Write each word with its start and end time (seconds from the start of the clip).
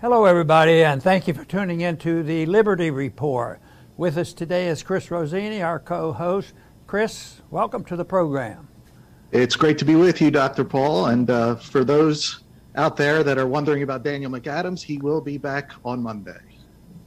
Hello, 0.00 0.26
everybody, 0.26 0.84
and 0.84 1.02
thank 1.02 1.26
you 1.26 1.34
for 1.34 1.44
tuning 1.44 1.80
in 1.80 1.96
to 1.96 2.22
the 2.22 2.46
Liberty 2.46 2.92
Report. 2.92 3.60
With 3.96 4.16
us 4.16 4.32
today 4.32 4.68
is 4.68 4.80
Chris 4.80 5.10
Rossini, 5.10 5.60
our 5.60 5.80
co 5.80 6.12
host. 6.12 6.54
Chris, 6.86 7.42
welcome 7.50 7.84
to 7.86 7.96
the 7.96 8.04
program. 8.04 8.68
It's 9.32 9.56
great 9.56 9.76
to 9.78 9.84
be 9.84 9.96
with 9.96 10.20
you, 10.20 10.30
Dr. 10.30 10.62
Paul. 10.62 11.06
And 11.06 11.28
uh, 11.28 11.56
for 11.56 11.82
those 11.82 12.44
out 12.76 12.96
there 12.96 13.24
that 13.24 13.38
are 13.38 13.48
wondering 13.48 13.82
about 13.82 14.04
Daniel 14.04 14.30
McAdams, 14.30 14.80
he 14.80 14.98
will 14.98 15.20
be 15.20 15.36
back 15.36 15.72
on 15.84 16.00
Monday. 16.00 16.38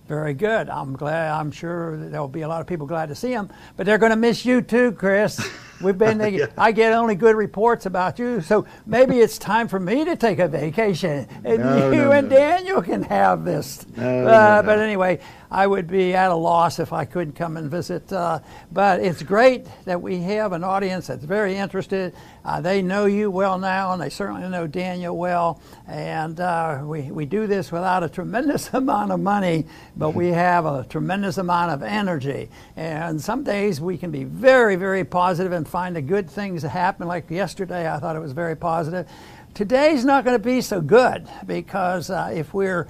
Very 0.09 0.33
good. 0.33 0.67
I'm 0.67 0.91
glad. 0.91 1.31
I'm 1.31 1.49
sure 1.49 1.95
there'll 2.09 2.27
be 2.27 2.41
a 2.41 2.47
lot 2.49 2.59
of 2.59 2.67
people 2.67 2.87
glad 2.87 3.07
to 3.07 3.15
see 3.15 3.31
him, 3.31 3.49
but 3.77 3.85
they're 3.85 3.99
going 3.99 4.09
to 4.09 4.17
miss 4.17 4.43
you 4.43 4.61
too, 4.61 4.91
Chris. 4.91 5.49
We've 5.81 5.97
been. 5.97 6.19
yeah. 6.33 6.47
I 6.57 6.71
get 6.71 6.93
only 6.93 7.15
good 7.15 7.35
reports 7.35 7.85
about 7.85 8.19
you, 8.19 8.41
so 8.41 8.65
maybe 8.85 9.19
it's 9.19 9.37
time 9.37 9.67
for 9.67 9.79
me 9.79 10.05
to 10.05 10.15
take 10.15 10.39
a 10.39 10.47
vacation, 10.47 11.27
and 11.43 11.59
no, 11.59 11.91
you 11.91 12.01
no, 12.03 12.11
and 12.11 12.29
no. 12.29 12.35
Daniel 12.35 12.81
can 12.81 13.03
have 13.03 13.43
this. 13.45 13.85
Uh, 13.97 14.61
but 14.63 14.79
anyway, 14.79 15.19
I 15.51 15.67
would 15.67 15.87
be 15.87 16.13
at 16.13 16.31
a 16.31 16.35
loss 16.35 16.79
if 16.79 16.93
I 16.93 17.03
couldn't 17.03 17.33
come 17.33 17.57
and 17.57 17.69
visit. 17.69 18.11
Uh, 18.11 18.39
but 18.71 19.01
it's 19.01 19.21
great 19.21 19.67
that 19.83 20.01
we 20.01 20.19
have 20.19 20.53
an 20.53 20.63
audience 20.63 21.07
that's 21.07 21.25
very 21.25 21.57
interested. 21.57 22.15
Uh, 22.45 22.61
they 22.61 22.81
know 22.81 23.05
you 23.05 23.29
well 23.29 23.59
now, 23.59 23.91
and 23.91 24.01
they 24.01 24.09
certainly 24.09 24.47
know 24.47 24.65
Daniel 24.65 25.17
well. 25.17 25.61
And 25.87 26.39
uh, 26.39 26.79
we, 26.85 27.11
we 27.11 27.25
do 27.25 27.47
this 27.47 27.69
without 27.69 28.01
a 28.01 28.07
tremendous 28.07 28.69
amount 28.73 29.11
of 29.11 29.19
money, 29.19 29.65
but 29.97 30.11
we 30.11 30.29
have 30.29 30.65
a 30.65 30.85
tremendous 30.89 31.37
amount 31.37 31.71
of 31.71 31.83
energy. 31.83 32.49
And 32.77 33.19
some 33.19 33.43
days 33.43 33.81
we 33.81 33.97
can 33.97 34.09
be 34.09 34.23
very, 34.23 34.77
very 34.77 35.03
positive 35.03 35.51
and 35.51 35.67
find 35.67 35.97
the 35.97 36.01
good 36.01 36.29
things 36.29 36.61
that 36.61 36.69
happen. 36.69 37.09
Like 37.09 37.29
yesterday, 37.29 37.91
I 37.91 37.99
thought 37.99 38.15
it 38.15 38.19
was 38.19 38.31
very 38.31 38.55
positive. 38.55 39.05
Today's 39.53 40.05
not 40.05 40.23
going 40.23 40.35
to 40.35 40.43
be 40.43 40.61
so 40.61 40.79
good 40.79 41.27
because 41.45 42.09
uh, 42.09 42.31
if 42.33 42.53
we're 42.53 42.87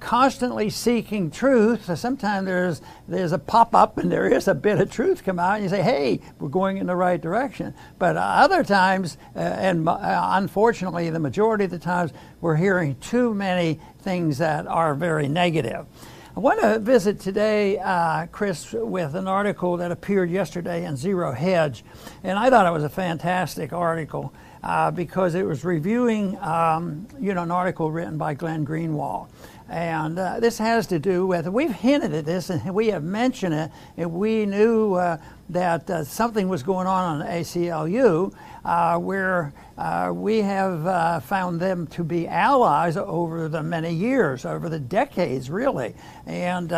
constantly 0.00 0.70
seeking 0.70 1.30
truth, 1.30 1.96
sometimes 1.98 2.46
there's 2.46 2.82
there's 3.08 3.32
a 3.32 3.38
pop 3.38 3.74
up 3.74 3.98
and 3.98 4.10
there 4.10 4.28
is 4.28 4.48
a 4.48 4.54
bit 4.54 4.80
of 4.80 4.90
truth 4.90 5.24
come 5.24 5.38
out, 5.38 5.54
and 5.54 5.64
you 5.64 5.68
say, 5.68 5.82
"Hey, 5.82 6.20
we're 6.38 6.48
going 6.48 6.76
in 6.78 6.86
the 6.86 6.96
right 6.96 7.20
direction." 7.20 7.74
But 7.98 8.16
uh, 8.16 8.20
other 8.20 8.64
times, 8.64 9.18
uh, 9.34 9.40
and 9.40 9.88
uh, 9.88 9.98
unfortunately, 10.32 11.10
the 11.10 11.18
majority 11.18 11.64
of 11.64 11.70
the 11.70 11.78
times, 11.78 12.12
we're 12.40 12.56
hearing 12.56 12.96
too 12.96 13.34
many 13.34 13.80
things 14.00 14.38
that 14.38 14.66
are 14.66 14.94
very 14.94 15.28
negative. 15.28 15.86
I 16.34 16.40
want 16.40 16.60
to 16.62 16.78
visit 16.78 17.20
today, 17.20 17.78
uh, 17.78 18.26
Chris, 18.26 18.72
with 18.72 19.14
an 19.14 19.28
article 19.28 19.76
that 19.76 19.90
appeared 19.90 20.30
yesterday 20.30 20.84
in 20.86 20.96
Zero 20.96 21.32
Hedge, 21.32 21.84
and 22.22 22.38
I 22.38 22.48
thought 22.48 22.66
it 22.66 22.72
was 22.72 22.84
a 22.84 22.88
fantastic 22.88 23.72
article. 23.72 24.32
Uh, 24.64 24.92
because 24.92 25.34
it 25.34 25.44
was 25.44 25.64
reviewing, 25.64 26.38
um, 26.38 27.08
you 27.20 27.34
know, 27.34 27.42
an 27.42 27.50
article 27.50 27.90
written 27.90 28.16
by 28.16 28.32
Glenn 28.32 28.64
Greenwald. 28.64 29.26
And 29.72 30.18
uh, 30.18 30.38
this 30.38 30.58
has 30.58 30.86
to 30.88 30.98
do 30.98 31.26
with, 31.26 31.48
we've 31.48 31.72
hinted 31.72 32.12
at 32.12 32.26
this 32.26 32.50
and 32.50 32.74
we 32.74 32.88
have 32.88 33.02
mentioned 33.02 33.54
it, 33.54 33.70
and 33.96 34.12
we 34.12 34.44
knew 34.44 34.96
uh, 34.96 35.16
that 35.48 35.88
uh, 35.88 36.04
something 36.04 36.46
was 36.46 36.62
going 36.62 36.86
on 36.86 37.22
on 37.22 37.26
ACLU 37.26 38.34
uh, 38.66 38.98
where 38.98 39.54
uh, 39.78 40.12
we 40.14 40.42
have 40.42 40.86
uh, 40.86 41.20
found 41.20 41.58
them 41.58 41.86
to 41.86 42.04
be 42.04 42.28
allies 42.28 42.98
over 42.98 43.48
the 43.48 43.62
many 43.62 43.94
years, 43.94 44.44
over 44.44 44.68
the 44.68 44.78
decades, 44.78 45.48
really. 45.48 45.94
And 46.26 46.70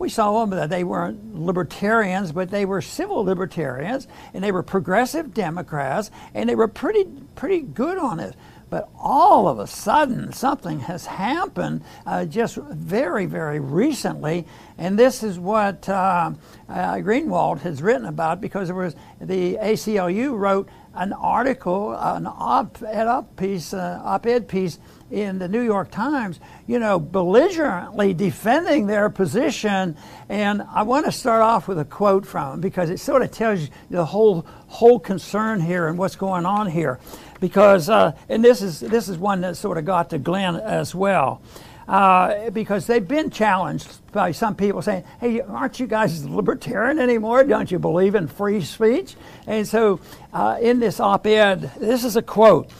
we 0.00 0.08
saw 0.08 0.40
them 0.40 0.50
that 0.58 0.70
they 0.70 0.82
weren't 0.82 1.36
libertarians, 1.36 2.32
but 2.32 2.50
they 2.50 2.64
were 2.64 2.82
civil 2.82 3.22
libertarians, 3.22 4.08
and 4.34 4.42
they 4.42 4.50
were 4.50 4.64
progressive 4.64 5.32
Democrats, 5.32 6.10
and 6.34 6.48
they 6.48 6.56
were 6.56 6.68
pretty, 6.68 7.04
pretty 7.36 7.60
good 7.60 7.96
on 7.96 8.18
it. 8.18 8.34
But 8.70 8.88
all 8.96 9.48
of 9.48 9.58
a 9.58 9.66
sudden, 9.66 10.32
something 10.32 10.80
has 10.80 11.06
happened 11.06 11.82
uh, 12.06 12.24
just 12.24 12.54
very, 12.56 13.26
very 13.26 13.58
recently, 13.58 14.46
and 14.78 14.96
this 14.96 15.24
is 15.24 15.38
what 15.38 15.88
uh, 15.88 16.30
uh, 16.68 16.94
Greenwald 16.94 17.60
has 17.62 17.82
written 17.82 18.06
about 18.06 18.40
because 18.40 18.70
it 18.70 18.74
was 18.74 18.94
the 19.20 19.56
ACLU 19.56 20.38
wrote 20.38 20.68
an 20.94 21.12
article, 21.12 21.92
an 21.92 22.26
op-ed 22.26 23.06
op 23.06 23.36
piece, 23.36 23.72
uh, 23.74 24.00
op-ed 24.04 24.48
piece 24.48 24.78
in 25.10 25.38
the 25.38 25.48
New 25.48 25.60
York 25.60 25.90
Times, 25.90 26.40
you 26.66 26.78
know, 26.78 26.98
belligerently 26.98 28.14
defending 28.14 28.86
their 28.86 29.08
position. 29.10 29.96
And 30.28 30.62
I 30.62 30.82
want 30.82 31.06
to 31.06 31.12
start 31.12 31.42
off 31.42 31.68
with 31.68 31.78
a 31.78 31.84
quote 31.84 32.26
from 32.26 32.52
them 32.52 32.60
because 32.60 32.90
it 32.90 32.98
sort 32.98 33.22
of 33.22 33.30
tells 33.30 33.62
you 33.62 33.68
the 33.90 34.04
whole 34.04 34.46
whole 34.68 35.00
concern 35.00 35.60
here 35.60 35.88
and 35.88 35.98
what's 35.98 36.14
going 36.14 36.46
on 36.46 36.68
here 36.68 37.00
because 37.40 37.88
uh, 37.88 38.12
and 38.28 38.44
this 38.44 38.62
is 38.62 38.80
this 38.80 39.08
is 39.08 39.18
one 39.18 39.40
that 39.40 39.56
sort 39.56 39.78
of 39.78 39.84
got 39.84 40.10
to 40.10 40.18
Glenn 40.18 40.56
as 40.56 40.94
well. 40.94 41.42
Uh, 41.88 42.50
because 42.50 42.86
they've 42.86 43.08
been 43.08 43.30
challenged 43.30 43.88
by 44.12 44.30
some 44.30 44.54
people 44.54 44.80
saying, 44.80 45.02
"Hey, 45.18 45.40
aren't 45.40 45.80
you 45.80 45.88
guys 45.88 46.24
libertarian 46.24 47.00
anymore? 47.00 47.42
Don't 47.42 47.68
you 47.68 47.80
believe 47.80 48.14
in 48.14 48.28
free 48.28 48.60
speech?" 48.60 49.16
And 49.48 49.66
so, 49.66 49.98
uh, 50.32 50.58
in 50.60 50.78
this 50.78 51.00
op-ed, 51.00 51.72
this 51.80 52.04
is 52.04 52.14
a 52.14 52.22
quote. 52.22 52.70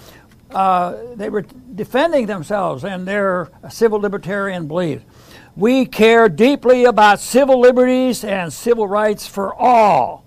Uh, 0.53 0.97
they 1.15 1.29
were 1.29 1.45
defending 1.75 2.27
themselves 2.27 2.85
and 2.85 3.07
their 3.07 3.51
civil 3.69 4.01
libertarian 4.01 4.69
beliefs. 4.69 5.05
We 5.57 5.87
care 5.87 6.29
deeply 6.29 6.85
about 6.85 7.21
civil 7.21 7.59
liberties 7.61 8.23
and 8.25 8.53
civil 8.53 8.87
rights 8.87 9.27
for 9.27 9.55
all, 9.55 10.25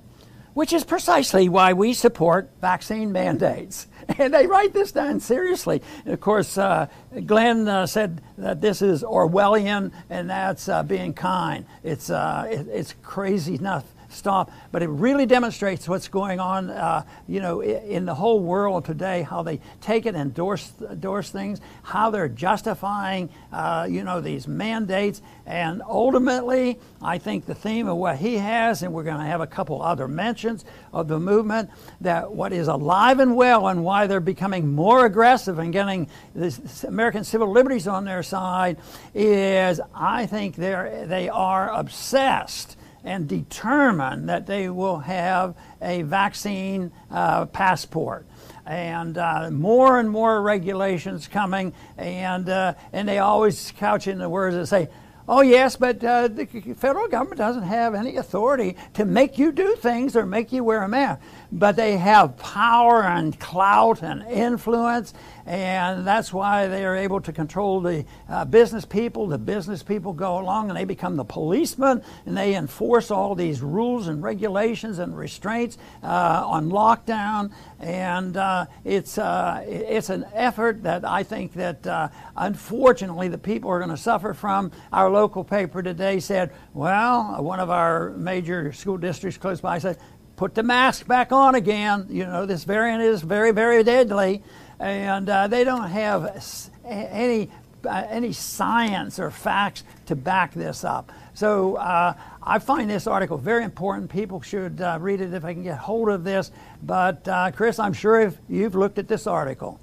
which 0.53 0.73
is 0.73 0.83
precisely 0.83 1.47
why 1.47 1.73
we 1.73 1.93
support 1.93 2.51
vaccine 2.59 3.11
mandates. 3.11 3.87
And 4.17 4.33
they 4.33 4.47
write 4.47 4.73
this 4.73 4.91
down 4.91 5.19
seriously. 5.19 5.81
Of 6.05 6.21
course, 6.21 6.57
uh, 6.57 6.87
Glenn 7.25 7.67
uh, 7.67 7.85
said 7.87 8.21
that 8.37 8.61
this 8.61 8.81
is 8.81 9.03
Orwellian, 9.03 9.91
and 10.09 10.29
that's 10.29 10.69
uh, 10.69 10.83
being 10.83 11.13
kind. 11.13 11.65
It's, 11.83 12.09
uh, 12.09 12.47
it, 12.49 12.67
it's 12.67 12.93
crazy 13.01 13.55
enough 13.55 13.85
stop. 14.13 14.51
But 14.71 14.83
it 14.83 14.89
really 14.89 15.25
demonstrates 15.25 15.87
what's 15.87 16.07
going 16.07 16.39
on, 16.39 16.69
uh, 16.69 17.03
you 17.27 17.41
know, 17.41 17.61
in 17.61 18.05
the 18.05 18.15
whole 18.15 18.39
world 18.39 18.85
today. 18.85 19.21
How 19.21 19.43
they 19.43 19.59
take 19.81 20.05
it, 20.05 20.15
endorse 20.15 20.71
endorse 20.89 21.29
things, 21.29 21.61
how 21.83 22.09
they're 22.09 22.29
justifying, 22.29 23.29
uh, 23.51 23.87
you 23.89 24.03
know, 24.03 24.21
these 24.21 24.47
mandates, 24.47 25.21
and 25.45 25.81
ultimately, 25.81 26.79
I 27.01 27.17
think 27.17 27.45
the 27.45 27.55
theme 27.55 27.87
of 27.87 27.97
what 27.97 28.17
he 28.17 28.37
has, 28.37 28.83
and 28.83 28.93
we're 28.93 29.03
going 29.03 29.17
to 29.17 29.25
have 29.25 29.41
a 29.41 29.47
couple 29.47 29.81
other 29.81 30.07
mentions 30.07 30.63
of 30.93 31.07
the 31.07 31.19
movement, 31.19 31.69
that 32.01 32.31
what 32.31 32.53
is 32.53 32.67
alive 32.67 33.19
and 33.19 33.35
well, 33.35 33.67
and 33.67 33.83
why 33.83 34.07
they're 34.07 34.19
becoming 34.19 34.73
more 34.73 35.05
aggressive 35.05 35.59
and 35.59 35.73
getting 35.73 36.07
the 36.33 36.57
American 36.87 37.23
civil 37.23 37.51
liberties 37.51 37.87
on 37.87 38.05
their 38.05 38.23
side, 38.23 38.77
is 39.13 39.81
I 39.93 40.25
think 40.25 40.55
they're 40.55 41.05
they 41.05 41.29
are 41.29 41.71
obsessed 41.73 42.77
and 43.03 43.27
determine 43.27 44.27
that 44.27 44.47
they 44.47 44.69
will 44.69 44.99
have 44.99 45.55
a 45.81 46.03
vaccine 46.03 46.91
uh, 47.11 47.45
passport. 47.45 48.25
And 48.65 49.17
uh, 49.17 49.51
more 49.51 49.99
and 49.99 50.09
more 50.09 50.41
regulations 50.41 51.27
coming, 51.27 51.73
and, 51.97 52.47
uh, 52.47 52.75
and 52.93 53.07
they 53.07 53.19
always 53.19 53.73
couch 53.77 54.07
in 54.07 54.19
the 54.19 54.29
words 54.29 54.55
that 54.55 54.67
say, 54.67 54.89
Oh, 55.25 55.39
yes, 55.39 55.77
but 55.77 56.03
uh, 56.03 56.27
the 56.27 56.45
federal 56.77 57.07
government 57.07 57.37
doesn't 57.37 57.63
have 57.63 57.95
any 57.95 58.17
authority 58.17 58.75
to 58.95 59.05
make 59.05 59.37
you 59.37 59.53
do 59.53 59.75
things 59.77 60.17
or 60.17 60.25
make 60.25 60.51
you 60.51 60.65
wear 60.65 60.83
a 60.83 60.89
mask. 60.89 61.21
But 61.55 61.75
they 61.75 61.97
have 61.97 62.35
power 62.37 63.03
and 63.03 63.39
clout 63.39 64.01
and 64.01 64.23
influence, 64.23 65.13
and 65.45 66.05
that's 66.05 66.33
why 66.33 66.67
they 66.67 66.83
are 66.83 66.95
able 66.95 67.21
to 67.21 67.31
control 67.31 67.79
the 67.79 68.05
uh, 68.27 68.45
business 68.45 68.85
people. 68.85 69.27
The 69.27 69.37
business 69.37 69.83
people 69.83 70.13
go 70.13 70.39
along 70.39 70.69
and 70.69 70.77
they 70.77 70.83
become 70.83 71.15
the 71.15 71.23
policemen, 71.23 72.01
and 72.25 72.35
they 72.35 72.55
enforce 72.55 73.11
all 73.11 73.35
these 73.35 73.61
rules 73.61 74.07
and 74.07 74.23
regulations 74.23 74.97
and 74.97 75.15
restraints 75.15 75.77
uh, 76.01 76.43
on 76.43 76.71
lockdown. 76.71 77.51
And 77.79 78.35
uh, 78.35 78.65
it's, 78.83 79.19
uh, 79.19 79.63
it's 79.67 80.09
an 80.09 80.25
effort 80.33 80.81
that 80.83 81.05
I 81.05 81.21
think 81.21 81.53
that 81.53 81.85
uh, 81.85 82.09
unfortunately 82.35 83.27
the 83.27 83.37
people 83.37 83.69
are 83.69 83.77
going 83.77 83.91
to 83.91 83.97
suffer 83.97 84.33
from. 84.33 84.71
Our 84.91 85.11
local 85.11 85.43
paper 85.43 85.83
today 85.83 86.19
said, 86.19 86.51
well, 86.73 87.43
one 87.43 87.59
of 87.59 87.69
our 87.69 88.09
major 88.11 88.73
school 88.73 88.97
districts 88.97 89.37
close 89.37 89.61
by 89.61 89.77
said, 89.77 89.99
put 90.35 90.55
the 90.55 90.63
mask 90.63 91.07
back 91.07 91.31
on 91.31 91.55
again. 91.55 92.07
You 92.09 92.25
know, 92.25 92.45
this 92.45 92.63
variant 92.63 93.01
is 93.01 93.21
very, 93.21 93.51
very 93.51 93.83
deadly. 93.83 94.43
And 94.79 95.29
uh, 95.29 95.47
they 95.47 95.63
don't 95.63 95.89
have 95.89 96.69
any, 96.85 97.49
uh, 97.85 98.05
any 98.09 98.33
science 98.33 99.19
or 99.19 99.31
facts 99.31 99.83
to 100.07 100.15
back 100.15 100.53
this 100.53 100.83
up. 100.83 101.11
So 101.33 101.75
uh, 101.77 102.13
I 102.43 102.59
find 102.59 102.89
this 102.89 103.07
article 103.07 103.37
very 103.37 103.63
important. 103.63 104.09
People 104.09 104.41
should 104.41 104.81
uh, 104.81 104.97
read 104.99 105.21
it 105.21 105.33
if 105.33 105.43
they 105.43 105.53
can 105.53 105.63
get 105.63 105.77
hold 105.77 106.09
of 106.09 106.23
this. 106.23 106.51
But 106.83 107.27
uh, 107.27 107.51
Chris, 107.51 107.79
I'm 107.79 107.93
sure 107.93 108.19
if 108.19 108.37
you've 108.49 108.75
looked 108.75 108.99
at 108.99 109.07
this 109.07 109.25
article. 109.27 109.79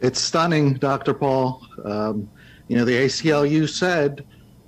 It's 0.00 0.20
stunning, 0.20 0.74
Dr. 0.74 1.14
Paul. 1.14 1.62
Um, 1.84 2.28
you 2.68 2.76
know, 2.76 2.84
the 2.84 2.96
ACLU 2.96 3.68
said 3.68 4.24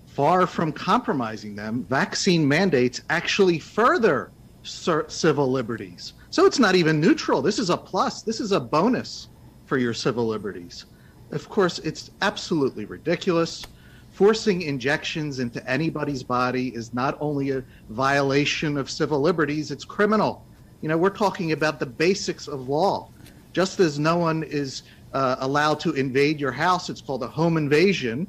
far 0.07 0.47
from 0.47 0.71
compromising 0.71 1.57
them, 1.57 1.85
vaccine 1.89 2.47
mandates 2.47 3.01
actually 3.11 3.59
further 3.59 4.31
civil 4.65 5.51
liberties. 5.51 6.15
So 6.31 6.47
it's 6.47 6.59
not 6.59 6.75
even 6.75 7.01
neutral. 7.01 7.43
This 7.43 7.59
is 7.59 7.71
a 7.71 7.77
plus. 7.77 8.23
This 8.23 8.41
is 8.41 8.53
a 8.53 8.61
bonus 8.61 9.29
for 9.67 9.79
your 9.79 9.95
civil 9.95 10.27
liberties. 10.27 10.87
Of 11.31 11.49
course, 11.49 11.79
it's 11.81 12.11
absolutely 12.21 12.85
ridiculous 12.85 13.67
forcing 14.15 14.63
injections 14.63 15.41
into 15.41 15.69
anybody's 15.69 16.23
body 16.23 16.69
is 16.69 16.95
not 16.95 17.19
only 17.21 17.51
a 17.51 17.65
violation 17.91 18.77
of 18.77 18.89
civil 18.89 19.21
liberties, 19.21 19.73
it's 19.73 19.85
criminal. 19.85 20.47
You 20.83 20.89
know, 20.89 20.97
we're 20.97 21.11
talking 21.11 21.51
about 21.51 21.81
the 21.81 21.87
basics 21.87 22.47
of 22.47 22.69
law. 22.69 23.09
Just 23.53 23.81
as 23.81 23.99
no 23.99 24.17
one 24.17 24.45
is 24.45 24.85
uh, 25.15 25.37
allowed 25.41 25.81
to 25.81 25.95
invade 25.95 26.39
your 26.39 26.53
house, 26.53 26.89
it's 26.89 27.01
called 27.01 27.25
a 27.25 27.29
home 27.29 27.57
invasion 27.57 28.29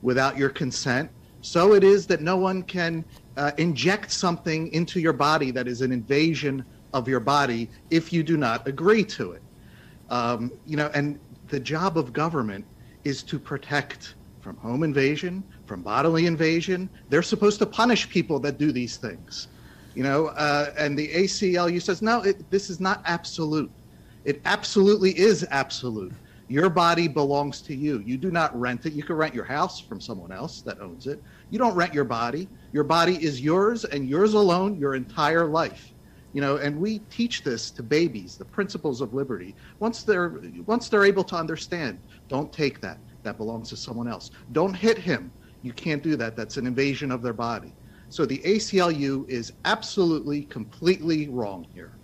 without 0.00 0.38
your 0.38 0.48
consent. 0.48 1.10
So 1.42 1.74
it 1.74 1.84
is 1.84 2.06
that 2.06 2.22
no 2.22 2.38
one 2.38 2.62
can 2.62 3.04
uh, 3.36 3.52
inject 3.58 4.10
something 4.10 4.68
into 4.72 5.00
your 5.00 5.12
body 5.12 5.50
that 5.50 5.68
is 5.68 5.80
an 5.80 5.92
invasion 5.92 6.64
of 6.92 7.08
your 7.08 7.20
body 7.20 7.70
if 7.90 8.12
you 8.12 8.22
do 8.22 8.36
not 8.36 8.66
agree 8.66 9.04
to 9.04 9.32
it. 9.32 9.42
Um, 10.08 10.52
you 10.64 10.76
know, 10.76 10.90
and 10.94 11.18
the 11.48 11.60
job 11.60 11.98
of 11.98 12.12
government 12.12 12.64
is 13.04 13.22
to 13.24 13.38
protect 13.38 14.16
from 14.40 14.56
home 14.56 14.82
invasion, 14.82 15.44
from 15.66 15.82
bodily 15.82 16.26
invasion. 16.26 16.88
They're 17.08 17.22
supposed 17.22 17.58
to 17.58 17.66
punish 17.66 18.08
people 18.08 18.38
that 18.40 18.58
do 18.58 18.72
these 18.72 18.96
things. 18.96 19.48
You 19.94 20.02
know, 20.02 20.26
uh, 20.28 20.70
and 20.78 20.96
the 20.96 21.08
ACLU 21.08 21.82
says, 21.82 22.02
no, 22.02 22.22
it, 22.22 22.50
this 22.50 22.70
is 22.70 22.80
not 22.80 23.02
absolute. 23.06 23.72
It 24.24 24.42
absolutely 24.44 25.18
is 25.18 25.46
absolute. 25.50 26.12
Your 26.48 26.70
body 26.70 27.08
belongs 27.08 27.62
to 27.62 27.74
you. 27.74 28.00
You 28.04 28.18
do 28.18 28.30
not 28.30 28.58
rent 28.58 28.86
it. 28.86 28.92
You 28.92 29.02
can 29.02 29.16
rent 29.16 29.34
your 29.34 29.44
house 29.44 29.80
from 29.80 30.00
someone 30.00 30.30
else 30.30 30.62
that 30.62 30.80
owns 30.80 31.06
it. 31.06 31.20
You 31.50 31.58
don't 31.58 31.74
rent 31.74 31.92
your 31.92 32.04
body. 32.04 32.48
Your 32.72 32.84
body 32.84 33.16
is 33.16 33.40
yours 33.40 33.84
and 33.84 34.08
yours 34.08 34.34
alone 34.34 34.78
your 34.78 34.94
entire 34.94 35.46
life. 35.46 35.92
You 36.32 36.40
know, 36.42 36.56
and 36.56 36.78
we 36.78 37.00
teach 37.00 37.42
this 37.42 37.72
to 37.72 37.82
babies, 37.82 38.36
the 38.36 38.44
principles 38.44 39.00
of 39.00 39.14
liberty. 39.14 39.56
Once 39.80 40.04
they're 40.04 40.40
once 40.66 40.88
they're 40.88 41.04
able 41.04 41.24
to 41.24 41.36
understand, 41.36 41.98
don't 42.28 42.52
take 42.52 42.80
that 42.82 43.00
that 43.24 43.38
belongs 43.38 43.70
to 43.70 43.76
someone 43.76 44.06
else. 44.06 44.30
Don't 44.52 44.74
hit 44.74 44.98
him. 44.98 45.32
You 45.62 45.72
can't 45.72 46.02
do 46.02 46.14
that. 46.16 46.36
That's 46.36 46.58
an 46.58 46.66
invasion 46.66 47.10
of 47.10 47.22
their 47.22 47.32
body. 47.32 47.74
So 48.08 48.24
the 48.24 48.38
ACLU 48.38 49.28
is 49.28 49.52
absolutely, 49.64 50.44
completely 50.44 51.28
wrong 51.28 51.66
here. 51.72 51.98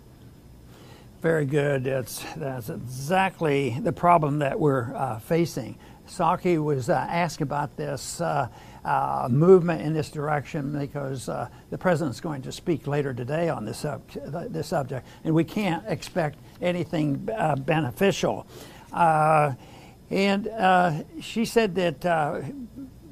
Very 1.23 1.45
good. 1.45 1.87
It's, 1.87 2.21
that's 2.35 2.67
exactly 2.67 3.79
the 3.79 3.93
problem 3.93 4.39
that 4.39 4.59
we're 4.59 4.93
uh, 4.93 5.19
facing. 5.19 5.77
Psaki 6.05 6.61
was 6.61 6.89
uh, 6.89 6.95
asked 6.95 7.39
about 7.39 7.77
this 7.77 8.19
uh, 8.19 8.49
uh 8.83 9.29
movement 9.31 9.83
in 9.83 9.93
this 9.93 10.09
direction 10.09 10.77
because 10.77 11.29
uh, 11.29 11.47
the 11.69 11.77
president's 11.77 12.19
going 12.19 12.41
to 12.41 12.51
speak 12.51 12.87
later 12.87 13.13
today 13.13 13.47
on 13.47 13.63
this, 13.63 13.77
sub- 13.77 14.05
this 14.51 14.67
subject, 14.67 15.07
and 15.23 15.33
we 15.33 15.45
can't 15.45 15.85
expect 15.87 16.39
anything 16.61 17.25
uh, 17.37 17.55
beneficial. 17.55 18.45
And 18.91 19.55
she 21.21 21.45
said 21.45 21.73
that 21.75 22.01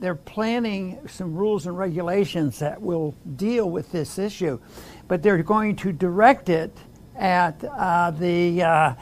they're 0.02 0.16
planning 0.16 1.00
some 1.08 1.34
rules 1.34 1.66
and 1.66 1.78
regulations 1.78 2.60
that 2.60 2.81
will 2.81 3.16
deal 3.38 3.69
with 3.69 3.90
this 3.94 4.19
issue, 4.19 4.60
but 5.08 5.24
they're 5.24 5.42
going 5.42 5.78
to 5.78 5.94
direct 5.94 6.50
it 6.50 6.78
at 7.16 7.63
uh, 7.63 8.12
the 8.12 8.63
uh, 8.63 8.94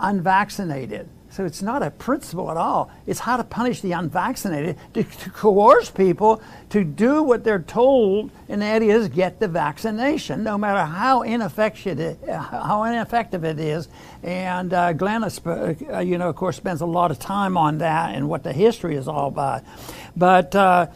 unvaccinated. 0.00 1.08
So 1.30 1.44
it's 1.44 1.60
not 1.60 1.82
a 1.82 1.90
principle 1.90 2.50
at 2.50 2.56
all. 2.56 2.90
It's 3.06 3.20
how 3.20 3.36
to 3.36 3.44
punish 3.44 3.82
the 3.82 3.92
unvaccinated, 3.92 4.76
to, 4.94 5.04
to, 5.04 5.30
coerce 5.30 5.90
people 5.90 6.42
to 6.70 6.82
do 6.82 7.22
what 7.22 7.44
they're 7.44 7.62
told, 7.62 8.30
and 8.48 8.62
that 8.62 8.82
is 8.82 9.08
get 9.08 9.38
the 9.38 9.46
vaccination, 9.46 10.42
no 10.42 10.56
matter 10.56 10.84
how 10.84 11.22
ineffective 11.22 12.00
it, 12.00 12.18
how 12.28 12.82
ineffective 12.84 13.44
it 13.44 13.60
is. 13.60 13.88
And 14.22 14.72
uh, 14.72 14.94
Glenn, 14.94 15.22
uh, 15.22 15.74
you 16.00 16.16
know, 16.16 16.30
of 16.30 16.36
course, 16.36 16.56
spends 16.56 16.80
a 16.80 16.86
lot 16.86 17.10
of 17.10 17.18
time 17.18 17.56
on 17.56 17.78
that 17.78 18.14
and 18.14 18.28
what 18.28 18.42
the 18.42 18.52
history 18.52 18.96
is 18.96 19.06
all 19.06 19.28
about. 19.28 19.64
But 20.16 20.54
uh, 20.56 20.86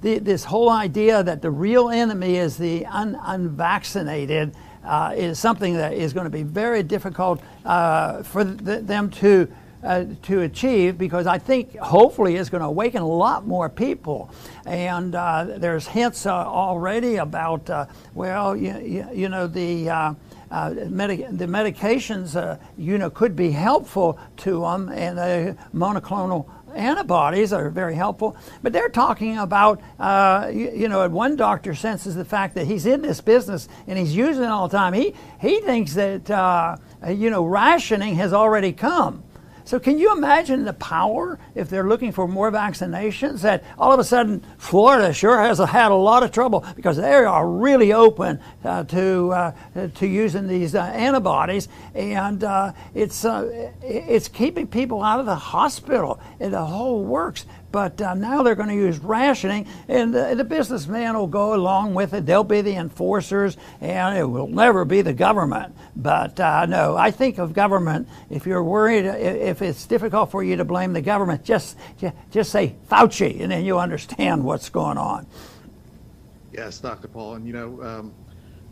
the, 0.00 0.18
this 0.18 0.44
whole 0.44 0.70
idea 0.70 1.22
that 1.22 1.42
the 1.42 1.50
real 1.50 1.90
enemy 1.90 2.36
is 2.36 2.56
the 2.56 2.86
un- 2.86 3.18
unvaccinated. 3.22 4.54
Uh, 4.84 5.14
is 5.16 5.38
something 5.38 5.74
that 5.74 5.92
is 5.92 6.12
going 6.12 6.24
to 6.24 6.30
be 6.30 6.42
very 6.42 6.82
difficult 6.82 7.40
uh, 7.64 8.22
for 8.24 8.44
th- 8.44 8.84
them 8.84 9.08
to 9.10 9.46
uh, 9.82 10.04
to 10.22 10.42
achieve 10.42 10.96
because 10.96 11.26
I 11.26 11.38
think 11.38 11.76
hopefully 11.76 12.36
it's 12.36 12.50
going 12.50 12.60
to 12.60 12.68
awaken 12.68 13.02
a 13.02 13.08
lot 13.08 13.46
more 13.46 13.68
people. 13.68 14.30
And 14.64 15.14
uh, 15.14 15.46
there's 15.56 15.86
hints 15.86 16.26
uh, 16.26 16.32
already 16.32 17.16
about, 17.16 17.68
uh, 17.68 17.86
well, 18.14 18.56
you, 18.56 18.78
you, 18.78 19.08
you, 19.12 19.28
know, 19.28 19.46
the. 19.46 19.90
Uh, 19.90 20.14
uh, 20.50 20.68
the 20.68 21.46
medications, 21.46 22.60
you 22.76 22.98
know, 22.98 23.08
could 23.08 23.34
be 23.34 23.50
helpful 23.50 24.18
to 24.36 24.60
them, 24.60 24.90
and 24.90 25.56
monoclonal 25.74 26.46
antibodies 26.74 27.52
are 27.52 27.70
very 27.70 27.94
helpful. 27.94 28.36
But 28.62 28.72
they're 28.72 28.88
talking 28.88 29.38
about, 29.38 29.80
uh, 29.98 30.50
you, 30.52 30.70
you, 30.72 30.88
know, 30.88 31.08
one 31.08 31.36
doctor 31.36 31.74
senses 31.74 32.14
the 32.14 32.24
fact 32.24 32.54
that 32.54 32.66
he's 32.66 32.86
in 32.86 33.02
this 33.02 33.20
business 33.20 33.68
and 33.86 33.98
he's 33.98 34.14
using 34.14 34.44
it 34.44 34.50
all 34.50 34.68
the 34.68 34.76
time. 34.76 34.92
He 34.92 35.14
he 35.40 35.60
thinks 35.60 35.94
that 35.94 36.30
uh, 36.30 36.76
you 37.08 37.30
know 37.30 37.44
rationing 37.44 38.16
has 38.16 38.32
already 38.32 38.72
come. 38.72 39.24
So, 39.64 39.78
can 39.78 39.98
you 39.98 40.12
imagine 40.12 40.64
the 40.64 40.72
power 40.72 41.38
if 41.54 41.68
they're 41.68 41.88
looking 41.88 42.12
for 42.12 42.26
more 42.26 42.50
vaccinations? 42.50 43.42
That 43.42 43.64
all 43.78 43.92
of 43.92 44.00
a 44.00 44.04
sudden 44.04 44.44
Florida 44.58 45.12
sure 45.12 45.38
has 45.38 45.58
had 45.58 45.90
a 45.90 45.94
lot 45.94 46.22
of 46.22 46.32
trouble 46.32 46.64
because 46.74 46.96
they 46.96 47.12
are 47.12 47.48
really 47.48 47.92
open 47.92 48.40
uh, 48.64 48.84
to 48.84 49.32
uh, 49.32 49.52
to 49.94 50.06
using 50.06 50.46
these 50.46 50.74
uh, 50.74 50.82
antibodies, 50.82 51.68
and 51.94 52.42
uh, 52.44 52.72
it's 52.94 53.24
uh, 53.24 53.70
it's 53.82 54.28
keeping 54.28 54.66
people 54.66 55.02
out 55.02 55.20
of 55.20 55.26
the 55.26 55.36
hospital 55.36 56.20
and 56.40 56.52
the 56.52 56.64
whole 56.64 57.04
works. 57.04 57.46
But 57.72 58.00
uh, 58.02 58.12
now 58.12 58.42
they're 58.42 58.54
going 58.54 58.68
to 58.68 58.74
use 58.74 58.98
rationing, 58.98 59.66
and 59.88 60.14
the, 60.14 60.34
the 60.36 60.44
businessman 60.44 61.16
will 61.16 61.26
go 61.26 61.54
along 61.54 61.94
with 61.94 62.12
it. 62.12 62.26
They'll 62.26 62.44
be 62.44 62.60
the 62.60 62.76
enforcers, 62.76 63.56
and 63.80 64.16
it 64.16 64.24
will 64.24 64.46
never 64.46 64.84
be 64.84 65.00
the 65.00 65.14
government. 65.14 65.74
But 65.96 66.38
uh, 66.38 66.66
no, 66.66 66.96
I 66.96 67.10
think 67.10 67.38
of 67.38 67.54
government. 67.54 68.08
If 68.28 68.46
you're 68.46 68.62
worried, 68.62 69.06
if 69.06 69.62
it's 69.62 69.86
difficult 69.86 70.30
for 70.30 70.44
you 70.44 70.56
to 70.56 70.64
blame 70.64 70.92
the 70.92 71.00
government, 71.00 71.44
just 71.44 71.78
just 72.30 72.52
say 72.52 72.76
Fauci, 72.90 73.40
and 73.40 73.50
then 73.50 73.64
you 73.64 73.78
understand 73.78 74.44
what's 74.44 74.68
going 74.68 74.98
on. 74.98 75.26
Yes, 76.52 76.78
Dr. 76.78 77.08
Paul, 77.08 77.34
and 77.34 77.46
you 77.46 77.54
know, 77.54 77.82
um, 77.82 78.12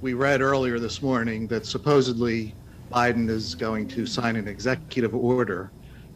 we 0.03 0.13
read 0.13 0.43
earlier 0.43 0.79
this 0.79 1.01
morning 1.01 1.47
that 1.47 1.65
supposedly 1.65 2.55
Biden 2.93 3.31
is 3.31 3.55
going 3.55 3.89
to 3.89 4.05
sign 4.05 4.37
an 4.37 4.47
executive 4.47 5.15
order 5.15 5.71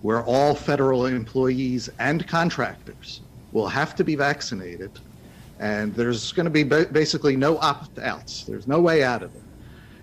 where 0.05 0.23
all 0.25 0.55
federal 0.55 1.07
employees 1.07 1.89
and 1.99 2.29
contractors 2.29 3.23
will 3.53 3.67
have 3.67 3.97
to 3.97 4.05
be 4.05 4.15
vaccinated, 4.15 4.91
and 5.61 5.95
there's 5.95 6.31
going 6.33 6.45
to 6.45 6.51
be 6.51 6.63
basically 6.63 7.37
no 7.37 7.57
opt 7.57 7.99
outs. 7.99 8.45
There's 8.45 8.67
no 8.67 8.83
way 8.83 9.03
out 9.03 9.23
of 9.23 9.35
it. 9.35 9.41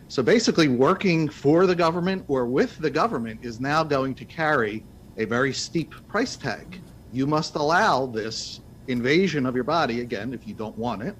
So 0.07 0.23
basically, 0.23 0.69
working 0.69 1.29
for 1.29 1.67
the 1.67 1.75
government 1.75 2.25
or 2.27 2.47
with 2.47 2.79
the 2.79 2.89
government 2.89 3.41
is 3.43 3.59
now 3.59 3.83
going 3.83 4.15
to 4.15 4.25
carry 4.25 4.83
a 5.17 5.25
very 5.25 5.53
steep 5.53 5.93
price 6.07 6.35
tag. 6.35 6.81
You 7.13 7.27
must 7.27 7.53
allow 7.53 8.07
this 8.07 8.59
invasion 8.87 9.45
of 9.45 9.53
your 9.53 9.65
body, 9.65 10.01
again, 10.01 10.33
if 10.33 10.47
you 10.47 10.55
don't 10.55 10.77
want 10.79 11.03
it, 11.03 11.15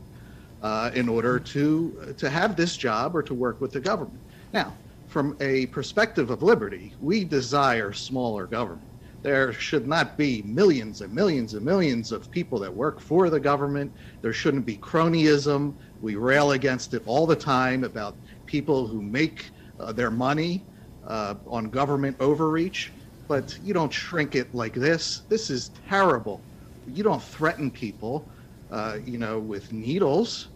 uh, 0.63 0.89
in 0.95 1.07
order 1.07 1.39
to, 1.39 2.15
to 2.17 2.29
have 2.31 2.55
this 2.55 2.75
job 2.77 3.15
or 3.15 3.21
to 3.21 3.35
work 3.35 3.61
with 3.61 3.73
the 3.73 3.79
government. 3.79 4.19
Now, 4.53 4.73
from 5.11 5.35
a 5.41 5.65
perspective 5.67 6.29
of 6.29 6.41
liberty, 6.41 6.93
we 7.01 7.25
desire 7.25 7.91
smaller 7.91 8.47
government. 8.47 8.87
There 9.23 9.51
should 9.51 9.85
not 9.85 10.17
be 10.17 10.41
millions 10.41 11.01
and 11.01 11.13
millions 11.13 11.53
and 11.53 11.65
millions 11.65 12.13
of 12.13 12.31
people 12.31 12.59
that 12.59 12.73
work 12.73 13.01
for 13.01 13.29
the 13.29 13.39
government. 13.39 13.93
There 14.21 14.31
shouldn't 14.31 14.65
be 14.65 14.77
cronyism. 14.77 15.75
We 15.99 16.15
rail 16.15 16.51
against 16.51 16.93
it 16.93 17.03
all 17.05 17.27
the 17.27 17.35
time 17.35 17.83
about 17.83 18.19
people 18.45 18.87
who 18.87 19.01
make 19.01 19.51
uh, 19.77 19.91
their 19.91 20.11
money 20.11 20.69
uh, 21.05 21.35
on 21.45 21.71
government 21.71 22.15
overreach. 22.21 22.89
But 23.27 23.53
you 23.59 23.73
don't 23.73 23.91
shrink 23.91 24.35
it 24.35 24.53
like 24.53 24.75
this. 24.75 25.23
This 25.29 25.49
is 25.49 25.71
terrible. 25.89 26.47
You 26.85 27.03
don't 27.03 27.21
threaten 27.21 27.69
people, 27.69 28.29
uh, 28.69 28.99
you 29.03 29.17
know, 29.17 29.41
with 29.41 29.73
needles 29.73 30.50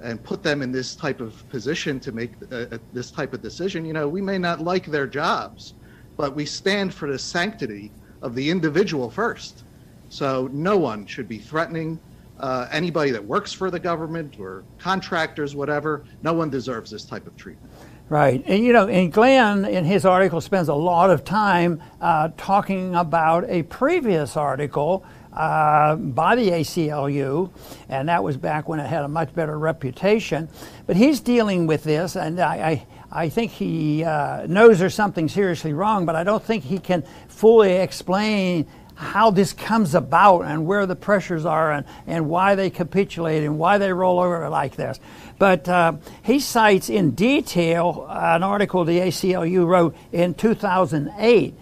and 0.00 0.22
put 0.22 0.42
them 0.42 0.62
in 0.62 0.72
this 0.72 0.94
type 0.94 1.20
of 1.20 1.48
position 1.48 1.98
to 2.00 2.12
make 2.12 2.32
uh, 2.52 2.56
uh, 2.56 2.78
this 2.92 3.10
type 3.10 3.32
of 3.32 3.42
decision, 3.42 3.84
you 3.84 3.92
know, 3.92 4.08
we 4.08 4.20
may 4.20 4.38
not 4.38 4.60
like 4.60 4.86
their 4.86 5.06
jobs, 5.06 5.74
but 6.16 6.34
we 6.34 6.46
stand 6.46 6.94
for 6.94 7.10
the 7.10 7.18
sanctity 7.18 7.90
of 8.22 8.34
the 8.34 8.50
individual 8.50 9.10
first. 9.10 9.64
So 10.08 10.48
no 10.52 10.76
one 10.76 11.06
should 11.06 11.28
be 11.28 11.38
threatening 11.38 11.98
uh, 12.40 12.68
anybody 12.70 13.10
that 13.10 13.24
works 13.24 13.52
for 13.52 13.70
the 13.70 13.80
government 13.80 14.36
or 14.38 14.64
contractors, 14.78 15.54
whatever. 15.54 16.04
No 16.22 16.32
one 16.32 16.50
deserves 16.50 16.90
this 16.90 17.04
type 17.04 17.26
of 17.26 17.36
treatment. 17.36 17.70
Right. 18.08 18.42
And 18.46 18.64
you 18.64 18.72
know, 18.72 18.88
and 18.88 19.12
Glenn 19.12 19.66
in 19.66 19.84
his 19.84 20.06
article 20.06 20.40
spends 20.40 20.68
a 20.68 20.74
lot 20.74 21.10
of 21.10 21.24
time 21.24 21.82
uh, 22.00 22.30
talking 22.38 22.94
about 22.94 23.44
a 23.48 23.64
previous 23.64 24.36
article 24.36 25.04
uh, 25.32 25.96
by 25.96 26.36
the 26.36 26.50
ACLU, 26.50 27.50
and 27.88 28.08
that 28.08 28.22
was 28.22 28.36
back 28.36 28.68
when 28.68 28.80
it 28.80 28.86
had 28.86 29.04
a 29.04 29.08
much 29.08 29.34
better 29.34 29.58
reputation. 29.58 30.48
But 30.86 30.96
he's 30.96 31.20
dealing 31.20 31.66
with 31.66 31.84
this, 31.84 32.16
and 32.16 32.40
I, 32.40 32.86
I, 33.10 33.24
I 33.24 33.28
think 33.28 33.52
he 33.52 34.04
uh, 34.04 34.46
knows 34.46 34.78
there's 34.78 34.94
something 34.94 35.28
seriously 35.28 35.72
wrong, 35.72 36.06
but 36.06 36.16
I 36.16 36.24
don't 36.24 36.42
think 36.42 36.64
he 36.64 36.78
can 36.78 37.04
fully 37.28 37.76
explain 37.76 38.66
how 38.98 39.30
this 39.30 39.52
comes 39.52 39.94
about 39.94 40.40
and 40.40 40.66
where 40.66 40.84
the 40.84 40.96
pressures 40.96 41.46
are 41.46 41.70
and, 41.70 41.86
and 42.08 42.28
why 42.28 42.56
they 42.56 42.68
capitulate 42.68 43.44
and 43.44 43.56
why 43.56 43.78
they 43.78 43.92
roll 43.92 44.18
over 44.18 44.48
like 44.48 44.74
this. 44.74 44.98
But 45.38 45.68
uh, 45.68 45.94
he 46.24 46.40
cites 46.40 46.90
in 46.90 47.12
detail 47.12 48.06
an 48.10 48.42
article 48.42 48.84
the 48.84 48.98
ACLU 48.98 49.64
wrote 49.64 49.96
in 50.10 50.34
2008, 50.34 51.54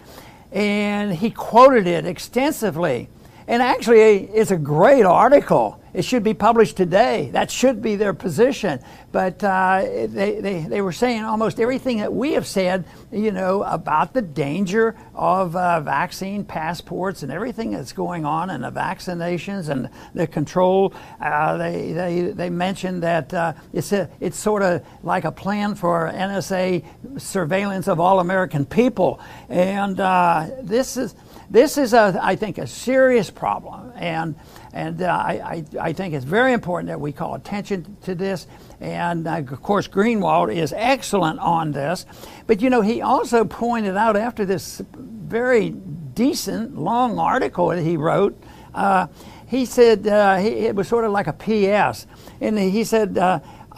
and 0.51 1.15
he 1.15 1.31
quoted 1.31 1.87
it 1.87 2.07
extensively. 2.07 3.11
And 3.49 3.63
actually, 3.63 4.25
it's 4.35 4.51
a 4.51 4.57
great 4.57 5.05
article. 5.05 5.81
It 5.97 6.05
should 6.05 6.25
be 6.25 6.35
published 6.35 6.77
today. 6.77 7.31
That 7.33 7.51
should 7.51 7.81
be 7.81 7.97
their 7.97 8.13
position. 8.13 8.81
But 9.13 9.43
uh, 9.43 9.81
they, 9.83 10.41
they, 10.41 10.61
they 10.61 10.83
were 10.83 10.93
saying 10.93 11.23
almost 11.23 11.59
everything 11.59 11.99
that 11.99 12.13
we 12.13 12.35
have 12.35 12.47
said, 12.47 12.85
you 13.11 13.33
know, 13.33 13.63
about 13.63 14.13
the 14.13 14.21
danger 14.21 14.95
of 15.15 15.57
uh, 15.57 15.81
vaccine 15.81 16.45
passports 16.45 17.23
and 17.23 17.33
everything 17.33 17.71
that's 17.71 17.93
going 17.93 18.27
on 18.27 18.51
and 18.51 18.63
the 18.63 18.71
vaccinations 18.71 19.71
and 19.71 19.89
the 20.13 20.27
control. 20.27 20.93
Uh, 21.19 21.57
they, 21.57 21.93
they, 21.93 22.21
they 22.33 22.51
mentioned 22.51 23.03
that 23.03 23.33
uh, 23.33 23.55
it's, 23.73 23.93
a, 23.93 24.11
it's 24.21 24.39
sort 24.39 24.63
of 24.63 24.85
like 25.03 25.25
a 25.25 25.33
plan 25.33 25.75
for 25.75 26.13
NSA 26.13 26.85
surveillance 27.19 27.89
of 27.89 28.01
all 28.01 28.21
American 28.21 28.67
people. 28.67 29.19
And 29.49 29.99
uh, 29.99 30.49
this 30.61 30.99
is 30.99 31.15
this 31.51 31.79
is, 31.79 31.93
a, 31.93 32.19
I 32.21 32.37
think, 32.37 32.59
a 32.59 32.67
serious 32.67 33.31
problem, 33.31 33.93
and 33.97 34.35
and 34.73 35.01
uh, 35.01 35.07
I, 35.07 35.65
I, 35.81 35.95
think 35.95 36.13
it's 36.13 36.27
very 36.27 36.53
important 36.53 36.89
that 36.89 37.01
we 37.01 37.11
call 37.11 37.35
attention 37.35 37.97
to 38.03 38.15
this. 38.15 38.47
And 38.79 39.27
uh, 39.27 39.37
of 39.37 39.63
course, 39.63 39.89
Greenwald 39.89 40.55
is 40.55 40.75
excellent 40.77 41.39
on 41.39 41.73
this. 41.73 42.05
But 42.47 42.61
you 42.61 42.69
know, 42.69 42.83
he 42.83 43.01
also 43.01 43.47
pointed 43.47 43.97
out 43.97 44.17
after 44.17 44.45
this 44.45 44.83
very 44.95 45.71
decent 45.71 46.77
long 46.77 47.19
article 47.19 47.69
that 47.69 47.83
he 47.83 47.97
wrote. 47.97 48.39
Uh, 48.75 49.07
he 49.47 49.65
said 49.65 50.07
uh, 50.07 50.37
he, 50.37 50.49
it 50.49 50.75
was 50.75 50.89
sort 50.89 51.07
of 51.07 51.13
like 51.13 51.27
a 51.27 51.33
PS, 51.33 52.07
and 52.43 52.59
he 52.59 52.85
said 52.85 53.17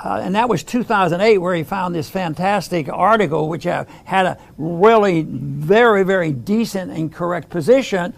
uh, 0.05 0.21
and 0.23 0.35
that 0.35 0.49
was 0.49 0.63
2008 0.63 1.39
where 1.39 1.55
he 1.55 1.65
found 1.65 1.95
this 1.95 2.09
fantastic 2.09 2.89
article 2.89 3.49
which 3.49 3.67
uh, 3.67 3.85
had 4.05 4.27
a 4.27 4.39
really 4.57 5.23
very 5.23 6.05
very 6.05 6.33
decent 6.33 6.91
and 6.93 7.13
correct 7.13 7.49
position. 7.49 8.15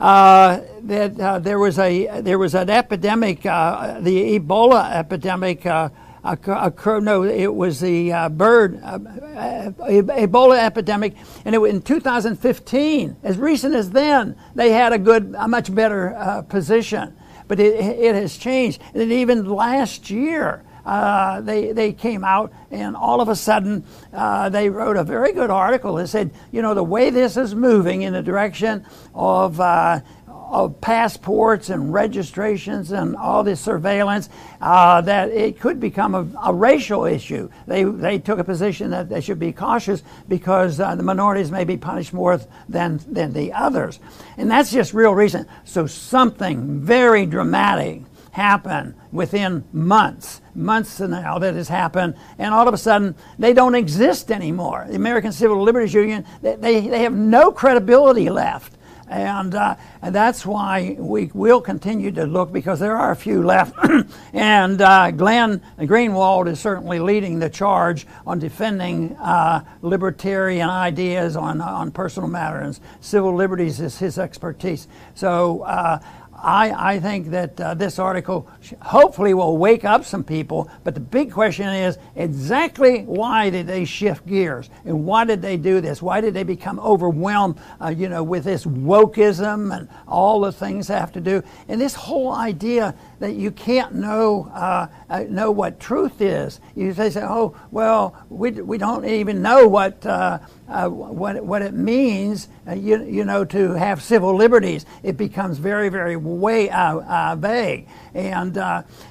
Uh, 0.00 0.60
that 0.82 1.18
uh, 1.18 1.38
there 1.38 1.58
was 1.58 1.78
a 1.78 2.20
there 2.20 2.38
was 2.38 2.54
an 2.54 2.68
epidemic 2.68 3.46
uh, 3.46 4.00
the 4.00 4.38
Ebola 4.38 4.92
epidemic 4.92 5.64
uh, 5.66 5.88
occurred 6.24 7.02
no 7.02 7.22
it 7.24 7.52
was 7.52 7.80
the 7.80 8.10
bird 8.32 8.80
Ebola 8.80 10.58
epidemic. 10.58 11.14
And 11.44 11.54
it 11.54 11.58
was 11.58 11.72
in 11.72 11.82
2015 11.82 13.16
as 13.22 13.38
recent 13.38 13.74
as 13.74 13.90
then 13.90 14.36
they 14.54 14.70
had 14.70 14.92
a 14.92 14.98
good 14.98 15.34
a 15.36 15.48
much 15.48 15.74
better 15.74 16.44
position. 16.48 17.16
But 17.46 17.60
it, 17.60 17.74
it 17.74 18.14
has 18.14 18.38
changed. 18.38 18.80
And 18.94 19.12
even 19.12 19.44
last 19.44 20.08
year 20.10 20.63
uh, 20.84 21.40
they, 21.40 21.72
they 21.72 21.92
came 21.92 22.24
out 22.24 22.52
and 22.70 22.96
all 22.96 23.20
of 23.20 23.28
a 23.28 23.36
sudden 23.36 23.84
uh, 24.12 24.48
they 24.48 24.68
wrote 24.68 24.96
a 24.96 25.04
very 25.04 25.32
good 25.32 25.50
article 25.50 25.94
that 25.94 26.08
said, 26.08 26.30
you 26.50 26.62
know, 26.62 26.74
the 26.74 26.84
way 26.84 27.10
this 27.10 27.36
is 27.36 27.54
moving 27.54 28.02
in 28.02 28.12
the 28.12 28.22
direction 28.22 28.84
of, 29.14 29.58
uh, 29.60 30.00
of 30.26 30.80
passports 30.80 31.70
and 31.70 31.92
registrations 31.92 32.92
and 32.92 33.16
all 33.16 33.42
this 33.42 33.60
surveillance, 33.60 34.28
uh, 34.60 35.00
that 35.00 35.30
it 35.30 35.58
could 35.58 35.80
become 35.80 36.14
a, 36.14 36.26
a, 36.44 36.52
racial 36.52 37.06
issue. 37.06 37.48
They, 37.66 37.84
they 37.84 38.18
took 38.18 38.38
a 38.38 38.44
position 38.44 38.90
that 38.90 39.08
they 39.08 39.20
should 39.20 39.38
be 39.38 39.52
cautious 39.52 40.02
because 40.28 40.78
uh, 40.78 40.94
the 40.96 41.02
minorities 41.02 41.50
may 41.50 41.64
be 41.64 41.76
punished 41.76 42.12
more 42.12 42.40
than, 42.68 43.00
than 43.08 43.32
the 43.32 43.52
others. 43.52 43.98
And 44.36 44.50
that's 44.50 44.70
just 44.70 44.92
real 44.92 45.14
recent. 45.14 45.48
So 45.64 45.86
something 45.86 46.80
very 46.80 47.24
dramatic 47.24 48.02
happened 48.32 48.94
within 49.12 49.64
months 49.72 50.40
months 50.54 51.00
now 51.00 51.38
that 51.38 51.54
has 51.54 51.68
happened, 51.68 52.14
and 52.38 52.54
all 52.54 52.66
of 52.68 52.74
a 52.74 52.78
sudden 52.78 53.14
they 53.38 53.52
don't 53.52 53.74
exist 53.74 54.30
anymore. 54.30 54.86
The 54.88 54.96
American 54.96 55.32
Civil 55.32 55.62
Liberties 55.62 55.94
Union, 55.94 56.24
they, 56.42 56.56
they, 56.56 56.80
they 56.88 57.00
have 57.00 57.14
no 57.14 57.52
credibility 57.52 58.30
left. 58.30 58.74
And, 59.08 59.54
uh, 59.54 59.76
and 60.00 60.14
that's 60.14 60.46
why 60.46 60.96
we 60.98 61.30
will 61.34 61.60
continue 61.60 62.10
to 62.12 62.24
look 62.24 62.52
because 62.52 62.80
there 62.80 62.96
are 62.96 63.10
a 63.10 63.16
few 63.16 63.42
left. 63.42 63.74
and 64.32 64.80
uh, 64.80 65.10
Glenn 65.10 65.60
Greenwald 65.78 66.48
is 66.48 66.58
certainly 66.58 66.98
leading 66.98 67.38
the 67.38 67.50
charge 67.50 68.06
on 68.26 68.38
defending 68.38 69.14
uh, 69.16 69.62
libertarian 69.82 70.70
ideas 70.70 71.36
on, 71.36 71.60
on 71.60 71.90
personal 71.90 72.28
matters. 72.28 72.80
Civil 73.00 73.34
liberties 73.34 73.78
is 73.78 73.98
his 73.98 74.18
expertise. 74.18 74.88
So 75.14 75.60
uh, 75.62 76.00
I, 76.44 76.92
I 76.92 77.00
think 77.00 77.28
that 77.28 77.58
uh, 77.58 77.72
this 77.72 77.98
article 77.98 78.46
hopefully 78.82 79.32
will 79.32 79.56
wake 79.56 79.84
up 79.84 80.04
some 80.04 80.22
people, 80.22 80.70
but 80.84 80.92
the 80.94 81.00
big 81.00 81.32
question 81.32 81.66
is 81.66 81.96
exactly 82.16 83.02
why 83.04 83.48
did 83.48 83.66
they 83.66 83.86
shift 83.86 84.26
gears 84.26 84.68
and 84.84 85.06
why 85.06 85.24
did 85.24 85.40
they 85.40 85.56
do 85.56 85.80
this? 85.80 86.02
Why 86.02 86.20
did 86.20 86.34
they 86.34 86.42
become 86.42 86.78
overwhelmed, 86.80 87.58
uh, 87.80 87.88
you 87.88 88.10
know, 88.10 88.22
with 88.22 88.44
this 88.44 88.66
wokeism 88.66 89.74
and 89.74 89.88
all 90.06 90.40
the 90.40 90.52
things 90.52 90.88
they 90.88 90.94
have 90.94 91.12
to 91.12 91.20
do? 91.20 91.42
And 91.66 91.80
this 91.80 91.94
whole 91.94 92.32
idea 92.32 92.94
that 93.24 93.36
you 93.36 93.50
can't 93.50 93.94
know 93.94 94.50
uh, 94.52 94.86
uh 95.08 95.20
know 95.30 95.50
what 95.50 95.80
truth 95.80 96.20
is. 96.20 96.60
You 96.76 96.92
say, 96.92 97.10
"Oh, 97.16 97.56
well, 97.70 98.14
we, 98.28 98.50
we 98.50 98.76
don't 98.76 99.06
even 99.06 99.40
know 99.40 99.66
what 99.66 100.04
uh, 100.04 100.40
uh, 100.68 100.88
what, 100.88 101.44
what 101.44 101.62
it 101.62 101.74
means, 101.74 102.48
uh, 102.66 102.72
you, 102.72 103.02
you 103.04 103.24
know, 103.24 103.44
to 103.44 103.72
have 103.72 104.02
civil 104.02 104.34
liberties. 104.34 104.86
It 105.02 105.16
becomes 105.18 105.58
very, 105.58 105.90
very 105.90 106.16
way 106.16 106.70
uh, 106.70 107.36
vague. 107.36 107.86
And 108.14 108.54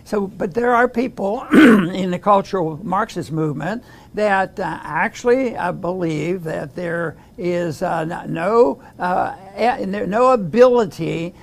so, 0.03 0.27
but 0.27 0.53
there 0.53 0.73
are 0.73 0.87
people 0.87 1.43
in 1.53 2.09
the 2.09 2.19
cultural 2.19 2.79
Marxist 2.83 3.31
movement 3.31 3.83
that 4.15 4.59
actually 4.59 5.55
believe 5.79 6.43
that 6.43 6.75
there 6.75 7.17
is 7.37 7.81
no, 7.81 8.81
no 8.97 10.31
ability 10.31 11.35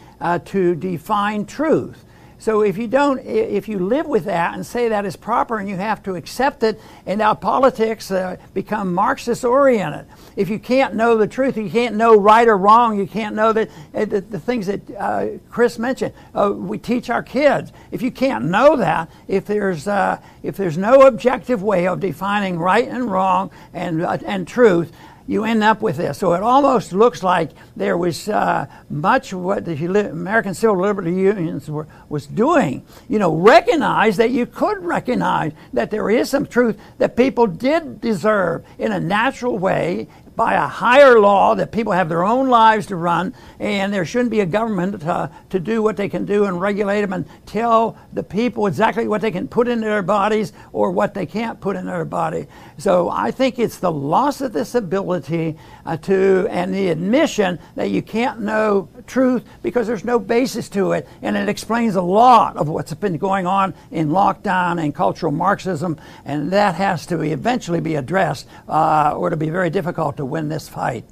to 0.44 0.74
define 0.74 1.46
truth. 1.46 2.04
So 2.40 2.62
if 2.62 2.78
you 2.78 2.88
don't, 2.88 3.18
if 3.18 3.68
you 3.68 3.78
live 3.78 4.06
with 4.06 4.24
that 4.24 4.54
and 4.54 4.64
say 4.64 4.88
that 4.88 5.04
is 5.04 5.14
proper 5.14 5.58
and 5.58 5.68
you 5.68 5.76
have 5.76 6.02
to 6.04 6.14
accept 6.14 6.62
it, 6.62 6.80
and 7.04 7.18
now 7.18 7.34
politics 7.34 8.10
uh, 8.10 8.38
become 8.54 8.94
Marxist 8.94 9.44
oriented. 9.44 10.06
If 10.36 10.48
you 10.48 10.58
can't 10.58 10.94
know 10.94 11.18
the 11.18 11.26
truth, 11.26 11.58
you 11.58 11.68
can't 11.68 11.96
know 11.96 12.18
right 12.18 12.48
or 12.48 12.56
wrong, 12.56 12.98
you 12.98 13.06
can't 13.06 13.36
know 13.36 13.52
that, 13.52 13.68
uh, 13.94 14.06
the, 14.06 14.22
the, 14.22 14.40
things 14.40 14.68
that 14.68 14.90
uh, 14.92 15.26
Chris 15.50 15.78
mentioned. 15.78 16.14
Uh, 16.34 16.52
we 16.56 16.78
teach 16.78 17.10
our 17.10 17.22
kids. 17.22 17.72
If 17.90 18.00
you 18.00 18.10
can't 18.10 18.46
know 18.46 18.74
that, 18.74 19.10
if 19.28 19.44
there's, 19.44 19.86
uh, 19.86 20.18
if 20.42 20.56
there's 20.56 20.78
no 20.78 21.02
objective 21.02 21.62
way 21.62 21.86
of 21.86 22.00
defining 22.00 22.58
right 22.58 22.88
and 22.88 23.10
wrong 23.10 23.50
and, 23.74 24.02
uh, 24.02 24.16
and 24.24 24.48
truth, 24.48 24.92
you 25.30 25.44
end 25.44 25.62
up 25.62 25.80
with 25.80 25.96
this. 25.96 26.18
So 26.18 26.32
it 26.32 26.42
almost 26.42 26.92
looks 26.92 27.22
like 27.22 27.50
there 27.76 27.96
was 27.96 28.28
uh, 28.28 28.66
much 28.90 29.32
of 29.32 29.38
what 29.38 29.64
the 29.64 30.10
American 30.10 30.54
Civil 30.54 30.80
Liberty 30.80 31.12
Unions 31.12 31.70
were, 31.70 31.86
was 32.08 32.26
doing. 32.26 32.84
You 33.08 33.20
know, 33.20 33.36
recognize 33.36 34.16
that 34.16 34.32
you 34.32 34.44
could 34.44 34.84
recognize 34.84 35.52
that 35.72 35.92
there 35.92 36.10
is 36.10 36.28
some 36.28 36.46
truth 36.46 36.80
that 36.98 37.14
people 37.16 37.46
did 37.46 38.00
deserve 38.00 38.64
in 38.76 38.90
a 38.90 38.98
natural 38.98 39.56
way 39.56 40.08
by 40.36 40.54
a 40.54 40.66
higher 40.66 41.20
law 41.20 41.54
that 41.54 41.72
people 41.72 41.92
have 41.92 42.08
their 42.08 42.24
own 42.24 42.48
lives 42.48 42.86
to 42.86 42.96
run, 42.96 43.34
and 43.58 43.92
there 43.92 44.04
shouldn't 44.04 44.30
be 44.30 44.40
a 44.40 44.46
government 44.46 45.00
to, 45.00 45.30
to 45.50 45.60
do 45.60 45.82
what 45.82 45.96
they 45.96 46.08
can 46.08 46.24
do 46.24 46.44
and 46.44 46.60
regulate 46.60 47.02
them 47.02 47.12
and 47.12 47.26
tell 47.46 47.98
the 48.12 48.22
people 48.22 48.66
exactly 48.66 49.06
what 49.06 49.20
they 49.20 49.30
can 49.30 49.48
put 49.48 49.68
into 49.68 49.86
their 49.86 50.02
bodies 50.02 50.52
or 50.72 50.90
what 50.90 51.14
they 51.14 51.26
can't 51.26 51.60
put 51.60 51.76
in 51.76 51.84
their 51.84 52.04
body. 52.04 52.46
So 52.78 53.10
I 53.10 53.30
think 53.30 53.58
it's 53.58 53.78
the 53.78 53.92
loss 53.92 54.40
of 54.40 54.52
this 54.52 54.74
ability 54.74 55.58
uh, 55.84 55.96
to, 55.98 56.46
and 56.48 56.72
the 56.72 56.88
admission 56.88 57.58
that 57.74 57.90
you 57.90 58.00
can't 58.00 58.40
know 58.40 58.88
truth 59.06 59.44
because 59.62 59.86
there's 59.86 60.04
no 60.04 60.18
basis 60.18 60.68
to 60.70 60.92
it, 60.92 61.08
and 61.22 61.36
it 61.36 61.48
explains 61.48 61.96
a 61.96 62.02
lot 62.02 62.56
of 62.56 62.68
what's 62.68 62.94
been 62.94 63.18
going 63.18 63.46
on 63.46 63.74
in 63.90 64.08
lockdown 64.08 64.82
and 64.82 64.94
cultural 64.94 65.32
Marxism, 65.32 65.98
and 66.24 66.52
that 66.52 66.76
has 66.76 67.06
to 67.06 67.20
eventually 67.20 67.80
be 67.80 67.96
addressed, 67.96 68.46
uh, 68.68 69.12
or 69.16 69.26
it'll 69.26 69.38
be 69.38 69.50
very 69.50 69.70
difficult 69.70 70.16
to 70.20 70.24
win 70.24 70.48
this 70.48 70.68
fight. 70.68 71.04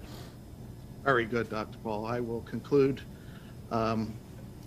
Very 1.04 1.24
good, 1.24 1.48
Dr. 1.48 1.78
Paul. 1.82 2.06
I 2.06 2.20
will 2.20 2.42
conclude 2.42 3.00
um, 3.70 4.14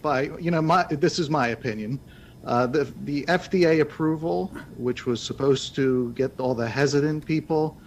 by, 0.01 0.23
you 0.39 0.51
know, 0.51 0.61
my, 0.61 0.83
this 0.89 1.19
is 1.19 1.29
my 1.29 1.49
opinion. 1.49 1.99
Uh, 2.43 2.65
the, 2.65 2.91
the 3.03 3.23
FDA 3.25 3.81
approval, 3.81 4.51
which 4.77 5.05
was 5.05 5.21
supposed 5.21 5.75
to 5.75 6.11
get 6.13 6.39
all 6.39 6.55
the 6.55 6.67
hesitant 6.67 7.23
people, 7.23 7.77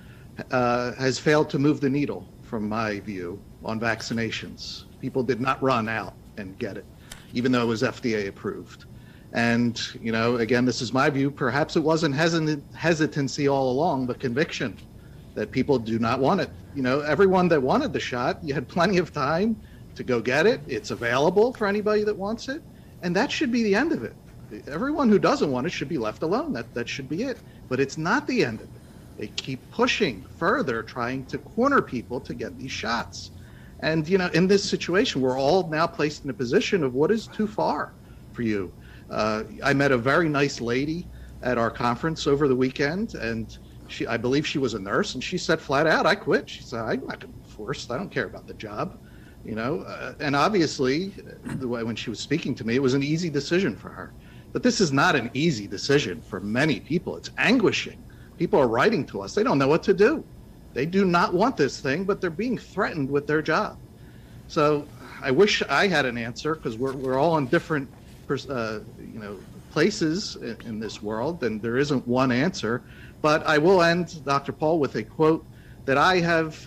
uh, 0.53 0.93
has 0.93 1.19
failed 1.19 1.51
to 1.51 1.59
move 1.59 1.81
the 1.81 1.91
needle, 1.91 2.29
from 2.43 2.69
my 2.69 3.01
view, 3.01 3.41
on 3.65 3.81
vaccinations. 3.81 4.85
People 5.01 5.25
did 5.25 5.41
not 5.41 5.61
run 5.61 5.89
out 5.89 6.15
and 6.37 6.57
get 6.59 6.77
it, 6.77 6.85
even 7.33 7.51
though 7.51 7.63
it 7.63 7.67
was 7.67 7.83
FDA 7.83 8.29
approved. 8.29 8.85
And, 9.33 9.81
you 10.01 10.13
know, 10.13 10.37
again, 10.37 10.65
this 10.65 10.81
is 10.81 10.93
my 10.93 11.11
view. 11.11 11.33
Perhaps 11.33 11.75
it 11.75 11.81
wasn't 11.81 12.15
hesit- 12.15 12.63
hesitancy 12.75 13.49
all 13.49 13.73
along, 13.73 14.07
but 14.07 14.21
conviction 14.21 14.77
that 15.35 15.53
people 15.53 15.79
do 15.79 15.99
not 15.99 16.21
want 16.21 16.41
it. 16.41 16.51
You 16.73 16.83
know, 16.83 17.01
everyone 17.01 17.49
that 17.49 17.63
wanted 17.63 17.93
the 17.93 18.01
shot, 18.01 18.39
you 18.43 18.55
had 18.55 18.69
plenty 18.69 18.99
of 18.99 19.13
time 19.13 19.57
to 19.97 20.05
go 20.05 20.21
get 20.21 20.47
it. 20.47 20.63
It's 20.67 20.91
available 20.91 21.53
for 21.53 21.67
anybody 21.67 22.05
that 22.05 22.19
wants 22.19 22.49
it. 22.49 22.63
And 23.03 23.15
that 23.17 23.31
should 23.31 23.53
be 23.53 23.63
the 23.63 23.75
end 23.75 23.93
of 23.93 24.03
it. 24.03 24.15
Everyone 24.67 25.09
who 25.09 25.19
doesn't 25.19 25.51
want 25.51 25.67
it 25.67 25.71
should 25.71 25.89
be 25.89 25.99
left 25.99 26.23
alone. 26.23 26.53
That, 26.53 26.73
that 26.75 26.89
should 26.89 27.09
be 27.09 27.23
it. 27.23 27.41
But 27.69 27.81
it's 27.81 27.99
not 27.99 28.27
the 28.27 28.45
end 28.45 28.61
of 28.61 28.69
it. 28.75 28.83
They 29.19 29.29
keep 29.29 29.71
pushing 29.71 30.25
further, 30.37 30.83
trying 30.83 31.27
to 31.27 31.39
corner 31.39 31.83
people 31.83 32.21
to 32.23 32.35
get 32.35 32.57
these 32.57 32.73
shots. 32.73 33.31
And, 33.81 34.09
you 34.09 34.19
know, 34.19 34.29
in 34.35 34.47
this 34.47 34.69
situation, 34.69 35.21
we're 35.21 35.39
all 35.39 35.69
now 35.71 35.87
placed 35.87 36.25
in 36.25 36.31
a 36.31 36.35
position 36.35 36.83
of 36.83 36.95
what 36.95 37.11
is 37.11 37.29
too 37.29 37.47
far 37.47 37.93
for 38.33 38.43
you. 38.43 38.75
Uh, 39.11 39.45
I 39.63 39.75
met 39.75 39.93
a 39.93 39.99
very 39.99 40.29
nice 40.29 40.61
lady 40.61 41.11
at 41.43 41.59
our 41.59 41.71
conference 41.71 42.27
over 42.27 42.49
the 42.49 42.57
weekend, 42.57 43.15
and 43.15 43.51
she, 43.87 44.07
I 44.07 44.17
believe 44.17 44.47
she 44.47 44.59
was 44.59 44.75
a 44.75 44.79
nurse, 44.79 45.15
and 45.15 45.23
she 45.23 45.39
said 45.39 45.61
flat 45.61 45.87
out, 45.87 46.07
"I 46.07 46.15
quit." 46.15 46.49
She 46.49 46.65
said, 46.65 46.81
"I'm 46.81 47.07
not 47.07 47.21
going 47.21 47.33
to 47.33 47.39
be 47.39 47.45
forced. 47.47 47.91
I 47.91 47.97
don't 47.97 48.11
care 48.13 48.27
about 48.27 48.47
the 48.47 48.55
job." 48.55 48.97
You 49.43 49.55
know, 49.55 49.81
uh, 49.83 50.15
and 50.21 50.35
obviously, 50.35 51.15
the 51.45 51.69
way 51.69 51.83
when 51.83 51.97
she 51.97 52.11
was 52.11 52.21
speaking 52.23 52.55
to 52.57 52.65
me, 52.65 52.75
it 52.77 52.83
was 52.83 52.95
an 52.95 53.03
easy 53.03 53.31
decision 53.31 53.77
for 53.77 53.91
her. 53.91 54.15
But 54.53 54.63
this 54.63 54.81
is 54.81 54.93
not 54.93 55.17
an 55.17 55.31
easy 55.35 55.67
decision 55.67 56.23
for 56.23 56.41
many 56.41 56.81
people. 56.81 57.17
It's 57.17 57.31
anguishing. 57.37 58.05
People 58.39 58.61
are 58.61 58.69
writing 58.69 59.05
to 59.07 59.21
us; 59.23 59.35
they 59.35 59.43
don't 59.43 59.59
know 59.59 59.69
what 59.69 59.83
to 59.85 59.95
do. 59.95 60.27
They 60.75 60.87
do 60.87 61.05
not 61.05 61.35
want 61.35 61.57
this 61.57 61.81
thing, 61.81 62.05
but 62.05 62.21
they're 62.21 62.31
being 62.31 62.59
threatened 62.59 63.11
with 63.11 63.27
their 63.27 63.43
job. 63.43 63.77
So 64.47 64.89
I 65.23 65.31
wish 65.31 65.63
I 65.69 65.89
had 65.89 66.07
an 66.07 66.19
answer 66.19 66.55
because 66.55 66.77
we're 66.79 66.97
we're 66.97 67.19
all 67.19 67.37
in 67.39 67.49
different, 67.49 67.91
uh, 68.31 68.81
you 68.99 69.21
know, 69.21 69.41
places 69.71 70.37
in, 70.41 70.59
in 70.65 70.79
this 70.81 71.03
world, 71.03 71.43
and 71.45 71.63
there 71.63 71.77
isn't 71.77 72.07
one 72.07 72.33
answer. 72.33 72.85
But 73.25 73.47
I 73.47 73.57
will 73.57 73.83
end, 73.83 74.23
Dr. 74.23 74.53
Paul, 74.53 74.79
with 74.79 74.97
a 74.97 75.03
quote 75.03 75.49
that 75.87 75.97
I 75.97 76.21
have 76.21 76.63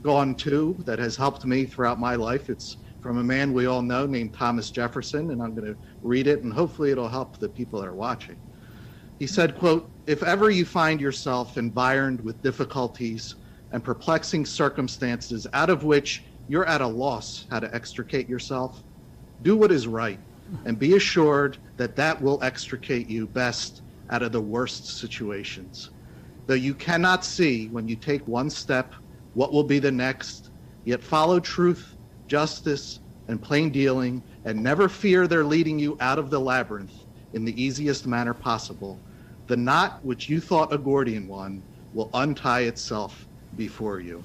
gone 0.00 0.34
to 0.38 0.76
that 0.84 0.98
has 0.98 1.14
helped 1.14 1.44
me 1.44 1.66
throughout 1.66 2.00
my 2.00 2.16
life. 2.16 2.50
It's 2.50 2.78
from 2.98 3.18
a 3.18 3.22
man 3.22 3.52
we 3.52 3.66
all 3.66 3.80
know 3.80 4.06
named 4.06 4.34
Thomas 4.34 4.72
Jefferson, 4.72 5.30
and 5.30 5.40
I'm 5.40 5.54
going 5.54 5.72
to 5.72 5.78
read 6.02 6.26
it, 6.26 6.42
and 6.42 6.52
hopefully 6.52 6.90
it'll 6.90 7.08
help 7.08 7.38
the 7.38 7.48
people 7.48 7.78
that 7.78 7.86
are 7.86 7.94
watching. 7.94 8.40
He 9.20 9.28
said, 9.28 9.56
quote, 9.56 9.92
if 10.08 10.24
ever 10.24 10.50
you 10.50 10.64
find 10.64 11.00
yourself 11.00 11.56
environed 11.56 12.20
with 12.22 12.42
difficulties 12.42 13.32
and 13.70 13.84
perplexing 13.84 14.46
circumstances 14.46 15.46
out 15.52 15.70
of 15.70 15.84
which 15.84 16.26
you're 16.48 16.66
at 16.66 16.80
a 16.80 16.88
loss 16.88 17.46
how 17.50 17.60
to 17.60 17.72
extricate 17.72 18.28
yourself, 18.28 18.82
do 19.42 19.56
what 19.56 19.70
is 19.70 19.86
right 19.86 20.18
and 20.64 20.76
be 20.76 20.96
assured 20.96 21.58
that 21.78 21.94
that 21.94 22.20
will 22.20 22.42
extricate 22.42 23.06
you 23.06 23.28
best 23.28 23.82
out 24.10 24.22
of 24.22 24.32
the 24.32 24.40
worst 24.40 24.98
situations. 24.98 25.88
Though 26.50 26.56
you 26.56 26.74
cannot 26.74 27.24
see 27.24 27.68
when 27.68 27.86
you 27.86 27.94
take 27.94 28.26
one 28.26 28.50
step 28.50 28.92
what 29.34 29.52
will 29.52 29.62
be 29.62 29.78
the 29.78 29.92
next, 29.92 30.50
yet 30.84 31.00
follow 31.00 31.38
truth, 31.38 31.94
justice, 32.26 32.98
and 33.28 33.40
plain 33.40 33.70
dealing, 33.70 34.20
and 34.44 34.60
never 34.60 34.88
fear 34.88 35.28
their 35.28 35.44
leading 35.44 35.78
you 35.78 35.96
out 36.00 36.18
of 36.18 36.28
the 36.28 36.40
labyrinth 36.40 37.04
in 37.34 37.44
the 37.44 37.62
easiest 37.62 38.04
manner 38.04 38.34
possible. 38.34 38.98
The 39.46 39.56
knot 39.56 40.00
which 40.04 40.28
you 40.28 40.40
thought 40.40 40.72
a 40.72 40.78
Gordian 40.78 41.28
one 41.28 41.62
will 41.94 42.10
untie 42.14 42.62
itself 42.62 43.28
before 43.56 44.00
you. 44.00 44.24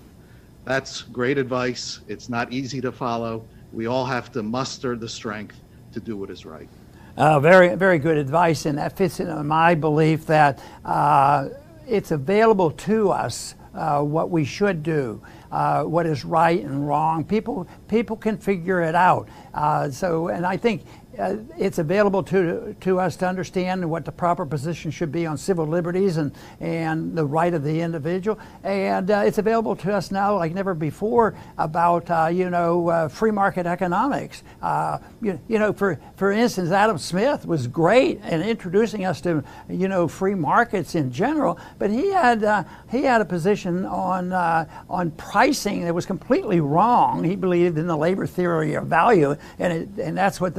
That's 0.63 1.03
great 1.03 1.37
advice. 1.37 1.99
It's 2.07 2.27
not 2.27 2.51
easy 2.51 2.81
to 2.81 2.91
follow. 2.91 3.45
We 3.71 3.85
all 3.85 4.03
have 4.07 4.31
to 4.31 4.41
muster 4.41 4.95
the 4.95 5.07
strength 5.07 5.57
to 5.93 5.99
do 5.99 6.17
what 6.17 6.31
is 6.31 6.43
right. 6.43 6.69
Uh, 7.17 7.39
very, 7.39 7.75
very 7.75 7.99
good 7.99 8.17
advice, 8.17 8.65
and 8.65 8.79
that 8.79 8.97
fits 8.97 9.19
into 9.19 9.43
my 9.43 9.75
belief 9.75 10.25
that 10.25 10.59
uh, 10.83 11.49
it's 11.87 12.11
available 12.11 12.71
to 12.71 13.11
us 13.11 13.55
uh, 13.73 14.01
what 14.01 14.29
we 14.29 14.45
should 14.45 14.83
do, 14.83 15.21
uh, 15.51 15.83
what 15.83 16.05
is 16.05 16.23
right 16.23 16.63
and 16.63 16.87
wrong. 16.87 17.23
People, 17.23 17.67
people 17.87 18.15
can 18.15 18.37
figure 18.37 18.81
it 18.81 18.95
out. 18.95 19.27
Uh, 19.53 19.89
so, 19.89 20.29
and 20.29 20.45
I 20.45 20.57
think 20.57 20.83
uh, 21.19 21.37
it's 21.57 21.77
available 21.77 22.23
to, 22.23 22.75
to 22.81 22.99
us 22.99 23.15
to 23.17 23.27
understand 23.27 23.89
what 23.89 24.05
the 24.05 24.11
proper 24.11 24.45
position 24.45 24.91
should 24.91 25.11
be 25.11 25.25
on 25.25 25.37
civil 25.37 25.65
liberties 25.65 26.17
and, 26.17 26.31
and 26.59 27.17
the 27.17 27.25
right 27.25 27.53
of 27.53 27.63
the 27.63 27.81
individual. 27.81 28.39
And 28.63 29.09
uh, 29.09 29.23
it's 29.25 29.37
available 29.37 29.75
to 29.77 29.93
us 29.93 30.11
now 30.11 30.37
like 30.37 30.53
never 30.53 30.73
before 30.73 31.35
about, 31.57 32.09
uh, 32.09 32.27
you 32.27 32.49
know, 32.49 32.89
uh, 32.89 33.07
free 33.07 33.31
market 33.31 33.65
economics. 33.65 34.43
Uh, 34.61 34.99
you, 35.21 35.39
you 35.47 35.59
know, 35.59 35.73
for, 35.73 35.99
for 36.15 36.31
instance, 36.31 36.71
Adam 36.71 36.97
Smith 36.97 37.45
was 37.45 37.67
great 37.67 38.21
in 38.23 38.41
introducing 38.41 39.05
us 39.05 39.21
to, 39.21 39.43
you 39.69 39.87
know, 39.87 40.07
free 40.07 40.35
markets 40.35 40.95
in 40.95 41.11
general, 41.11 41.59
but 41.79 41.89
he 41.89 42.11
had, 42.11 42.43
uh, 42.43 42.63
he 42.91 43.03
had 43.03 43.21
a 43.21 43.25
position 43.25 43.85
on, 43.85 44.33
on 44.89 45.11
pricing 45.11 45.83
that 45.83 45.93
was 45.93 46.05
completely 46.05 46.59
wrong. 46.59 47.23
He 47.23 47.35
believed 47.35 47.77
in 47.77 47.87
the 47.87 47.97
labor 47.97 48.27
theory 48.27 48.73
of 48.73 48.87
value, 48.87 49.35
and, 49.59 49.73
it, 49.73 49.89
and 50.01 50.17
that's 50.17 50.39
what 50.39 50.55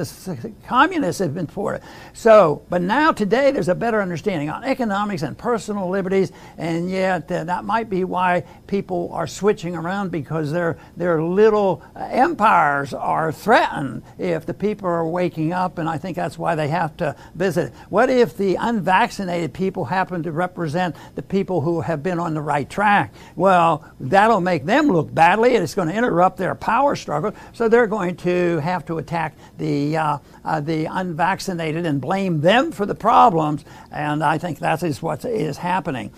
communists 0.66 1.20
have 1.20 1.34
been 1.34 1.46
for 1.46 1.74
it. 1.74 1.82
So, 2.12 2.62
but 2.68 2.82
now 2.82 3.12
today 3.12 3.50
there's 3.50 3.68
a 3.68 3.74
better 3.74 4.00
understanding 4.00 4.50
on 4.50 4.64
economics 4.64 5.22
and 5.22 5.36
personal 5.36 5.88
liberties, 5.88 6.32
and 6.58 6.90
yet 6.90 7.30
uh, 7.30 7.44
that 7.44 7.64
might 7.64 7.90
be 7.90 8.04
why 8.04 8.44
people 8.66 9.10
are 9.12 9.26
switching 9.26 9.74
around 9.74 10.10
because 10.10 10.52
their 10.52 10.78
their 10.96 11.22
little 11.22 11.82
uh, 11.94 12.08
empires 12.10 12.94
are 12.94 13.32
threatened 13.32 14.02
if 14.18 14.46
the 14.46 14.54
people 14.54 14.88
are 14.88 15.06
waking 15.06 15.52
up, 15.52 15.78
and 15.78 15.88
I 15.88 15.98
think 15.98 16.16
that's 16.16 16.38
why 16.38 16.54
they 16.54 16.68
have 16.68 16.96
to 16.98 17.16
visit. 17.34 17.72
What 17.88 18.10
if 18.10 18.36
the 18.36 18.56
unvaccinated 18.56 19.52
people 19.52 19.84
happen 19.84 20.22
to 20.22 20.32
represent 20.32 20.96
the 21.14 21.22
people 21.22 21.60
who 21.60 21.80
have 21.80 22.02
been 22.02 22.18
on 22.18 22.34
the 22.34 22.40
right 22.40 22.68
track? 22.68 23.12
Well, 23.34 23.84
that'll 24.00 24.40
make 24.40 24.64
them 24.64 24.88
look 24.88 25.14
badly, 25.14 25.54
and 25.54 25.62
it's 25.62 25.74
going 25.74 25.88
to 25.88 25.94
interrupt 25.94 26.36
their 26.36 26.54
power 26.54 26.96
struggle. 26.96 27.32
So 27.52 27.68
they're 27.68 27.86
going 27.86 28.16
to 28.16 28.58
have 28.58 28.84
to 28.86 28.98
attack 28.98 29.36
the 29.58 29.96
uh, 29.96 30.18
uh, 30.46 30.60
the 30.60 30.86
unvaccinated 30.86 31.84
and 31.84 32.00
blame 32.00 32.40
them 32.40 32.70
for 32.70 32.86
the 32.86 32.94
problems, 32.94 33.64
and 33.90 34.22
I 34.22 34.38
think 34.38 34.60
that 34.60 34.82
is 34.82 35.02
what 35.02 35.24
is 35.24 35.58
happening. 35.58 36.12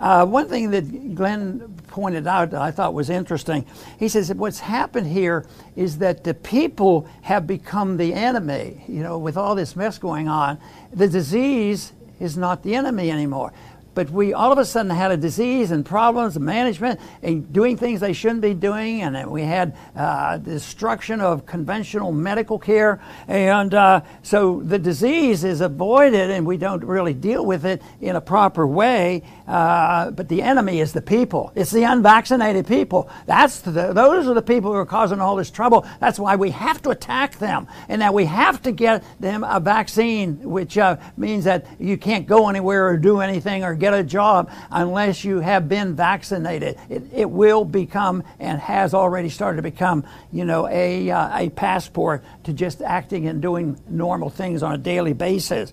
Uh, 0.00 0.24
one 0.24 0.48
thing 0.48 0.70
that 0.70 1.14
Glenn 1.14 1.76
pointed 1.88 2.26
out 2.26 2.50
that 2.50 2.62
I 2.62 2.70
thought 2.70 2.94
was 2.94 3.10
interesting, 3.10 3.66
he 3.98 4.08
says 4.08 4.32
what's 4.34 4.60
happened 4.60 5.08
here 5.08 5.44
is 5.76 5.98
that 5.98 6.24
the 6.24 6.34
people 6.34 7.08
have 7.22 7.46
become 7.46 7.96
the 7.96 8.14
enemy. 8.14 8.84
You 8.88 9.02
know, 9.02 9.18
with 9.18 9.36
all 9.36 9.54
this 9.54 9.76
mess 9.76 9.98
going 9.98 10.28
on, 10.28 10.58
the 10.92 11.08
disease 11.08 11.92
is 12.18 12.36
not 12.36 12.62
the 12.62 12.74
enemy 12.74 13.10
anymore 13.10 13.52
but 13.94 14.10
we 14.10 14.32
all 14.32 14.52
of 14.52 14.58
a 14.58 14.64
sudden 14.64 14.90
had 14.90 15.10
a 15.10 15.16
disease 15.16 15.70
and 15.70 15.84
problems 15.84 16.36
and 16.36 16.44
management 16.44 17.00
and 17.22 17.52
doing 17.52 17.76
things 17.76 18.00
they 18.00 18.12
shouldn't 18.12 18.40
be 18.40 18.54
doing 18.54 19.02
and 19.02 19.30
we 19.30 19.42
had 19.42 19.76
uh, 19.96 20.38
destruction 20.38 21.20
of 21.20 21.46
conventional 21.46 22.12
medical 22.12 22.58
care. 22.58 23.00
And 23.28 23.74
uh, 23.74 24.02
so 24.22 24.60
the 24.60 24.78
disease 24.78 25.44
is 25.44 25.60
avoided 25.60 26.30
and 26.30 26.46
we 26.46 26.56
don't 26.56 26.84
really 26.84 27.14
deal 27.14 27.44
with 27.44 27.64
it 27.64 27.82
in 28.00 28.16
a 28.16 28.20
proper 28.20 28.66
way 28.66 29.22
uh, 29.46 30.10
but 30.10 30.28
the 30.28 30.40
enemy 30.40 30.80
is 30.80 30.92
the 30.92 31.02
people. 31.02 31.52
It's 31.54 31.70
the 31.70 31.82
unvaccinated 31.84 32.66
people. 32.66 33.10
That's 33.26 33.60
the, 33.60 33.92
those 33.92 34.26
are 34.26 34.34
the 34.34 34.42
people 34.42 34.72
who 34.72 34.78
are 34.78 34.86
causing 34.86 35.20
all 35.20 35.36
this 35.36 35.50
trouble. 35.50 35.86
That's 36.00 36.18
why 36.18 36.36
we 36.36 36.50
have 36.50 36.80
to 36.82 36.90
attack 36.90 37.38
them. 37.38 37.68
And 37.88 38.00
that 38.00 38.14
we 38.14 38.24
have 38.24 38.62
to 38.62 38.72
get 38.72 39.04
them 39.20 39.44
a 39.44 39.60
vaccine 39.60 40.38
which 40.40 40.78
uh, 40.78 40.96
means 41.16 41.44
that 41.44 41.66
you 41.78 41.98
can't 41.98 42.26
go 42.26 42.48
anywhere 42.48 42.88
or 42.88 42.96
do 42.96 43.20
anything 43.20 43.62
or 43.62 43.74
get 43.82 43.94
a 43.94 44.04
job 44.04 44.48
unless 44.70 45.24
you 45.24 45.40
have 45.40 45.68
been 45.68 45.96
vaccinated. 45.96 46.78
It, 46.88 47.02
it 47.12 47.28
will 47.28 47.64
become 47.64 48.22
and 48.38 48.60
has 48.60 48.94
already 48.94 49.28
started 49.28 49.56
to 49.56 49.62
become, 49.62 50.04
you 50.32 50.44
know, 50.44 50.68
a, 50.68 51.10
uh, 51.10 51.38
a 51.38 51.50
passport 51.50 52.24
to 52.44 52.52
just 52.52 52.80
acting 52.80 53.26
and 53.26 53.42
doing 53.42 53.76
normal 53.88 54.30
things 54.30 54.62
on 54.62 54.72
a 54.72 54.78
daily 54.78 55.14
basis. 55.14 55.72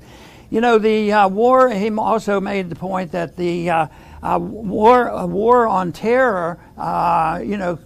You 0.49 0.59
know, 0.59 0.79
the 0.79 1.11
uh, 1.11 1.27
war, 1.27 1.69
he 1.69 1.91
also 1.91 2.41
made 2.41 2.71
the 2.71 2.75
point 2.75 3.11
that 3.11 3.37
the 3.37 3.69
uh, 3.69 3.87
uh 4.23 4.39
war, 4.41 5.27
war 5.27 5.67
on 5.67 5.91
terror, 5.91 6.59
uh, 6.77 7.39
you 7.45 7.57
know, 7.57 7.77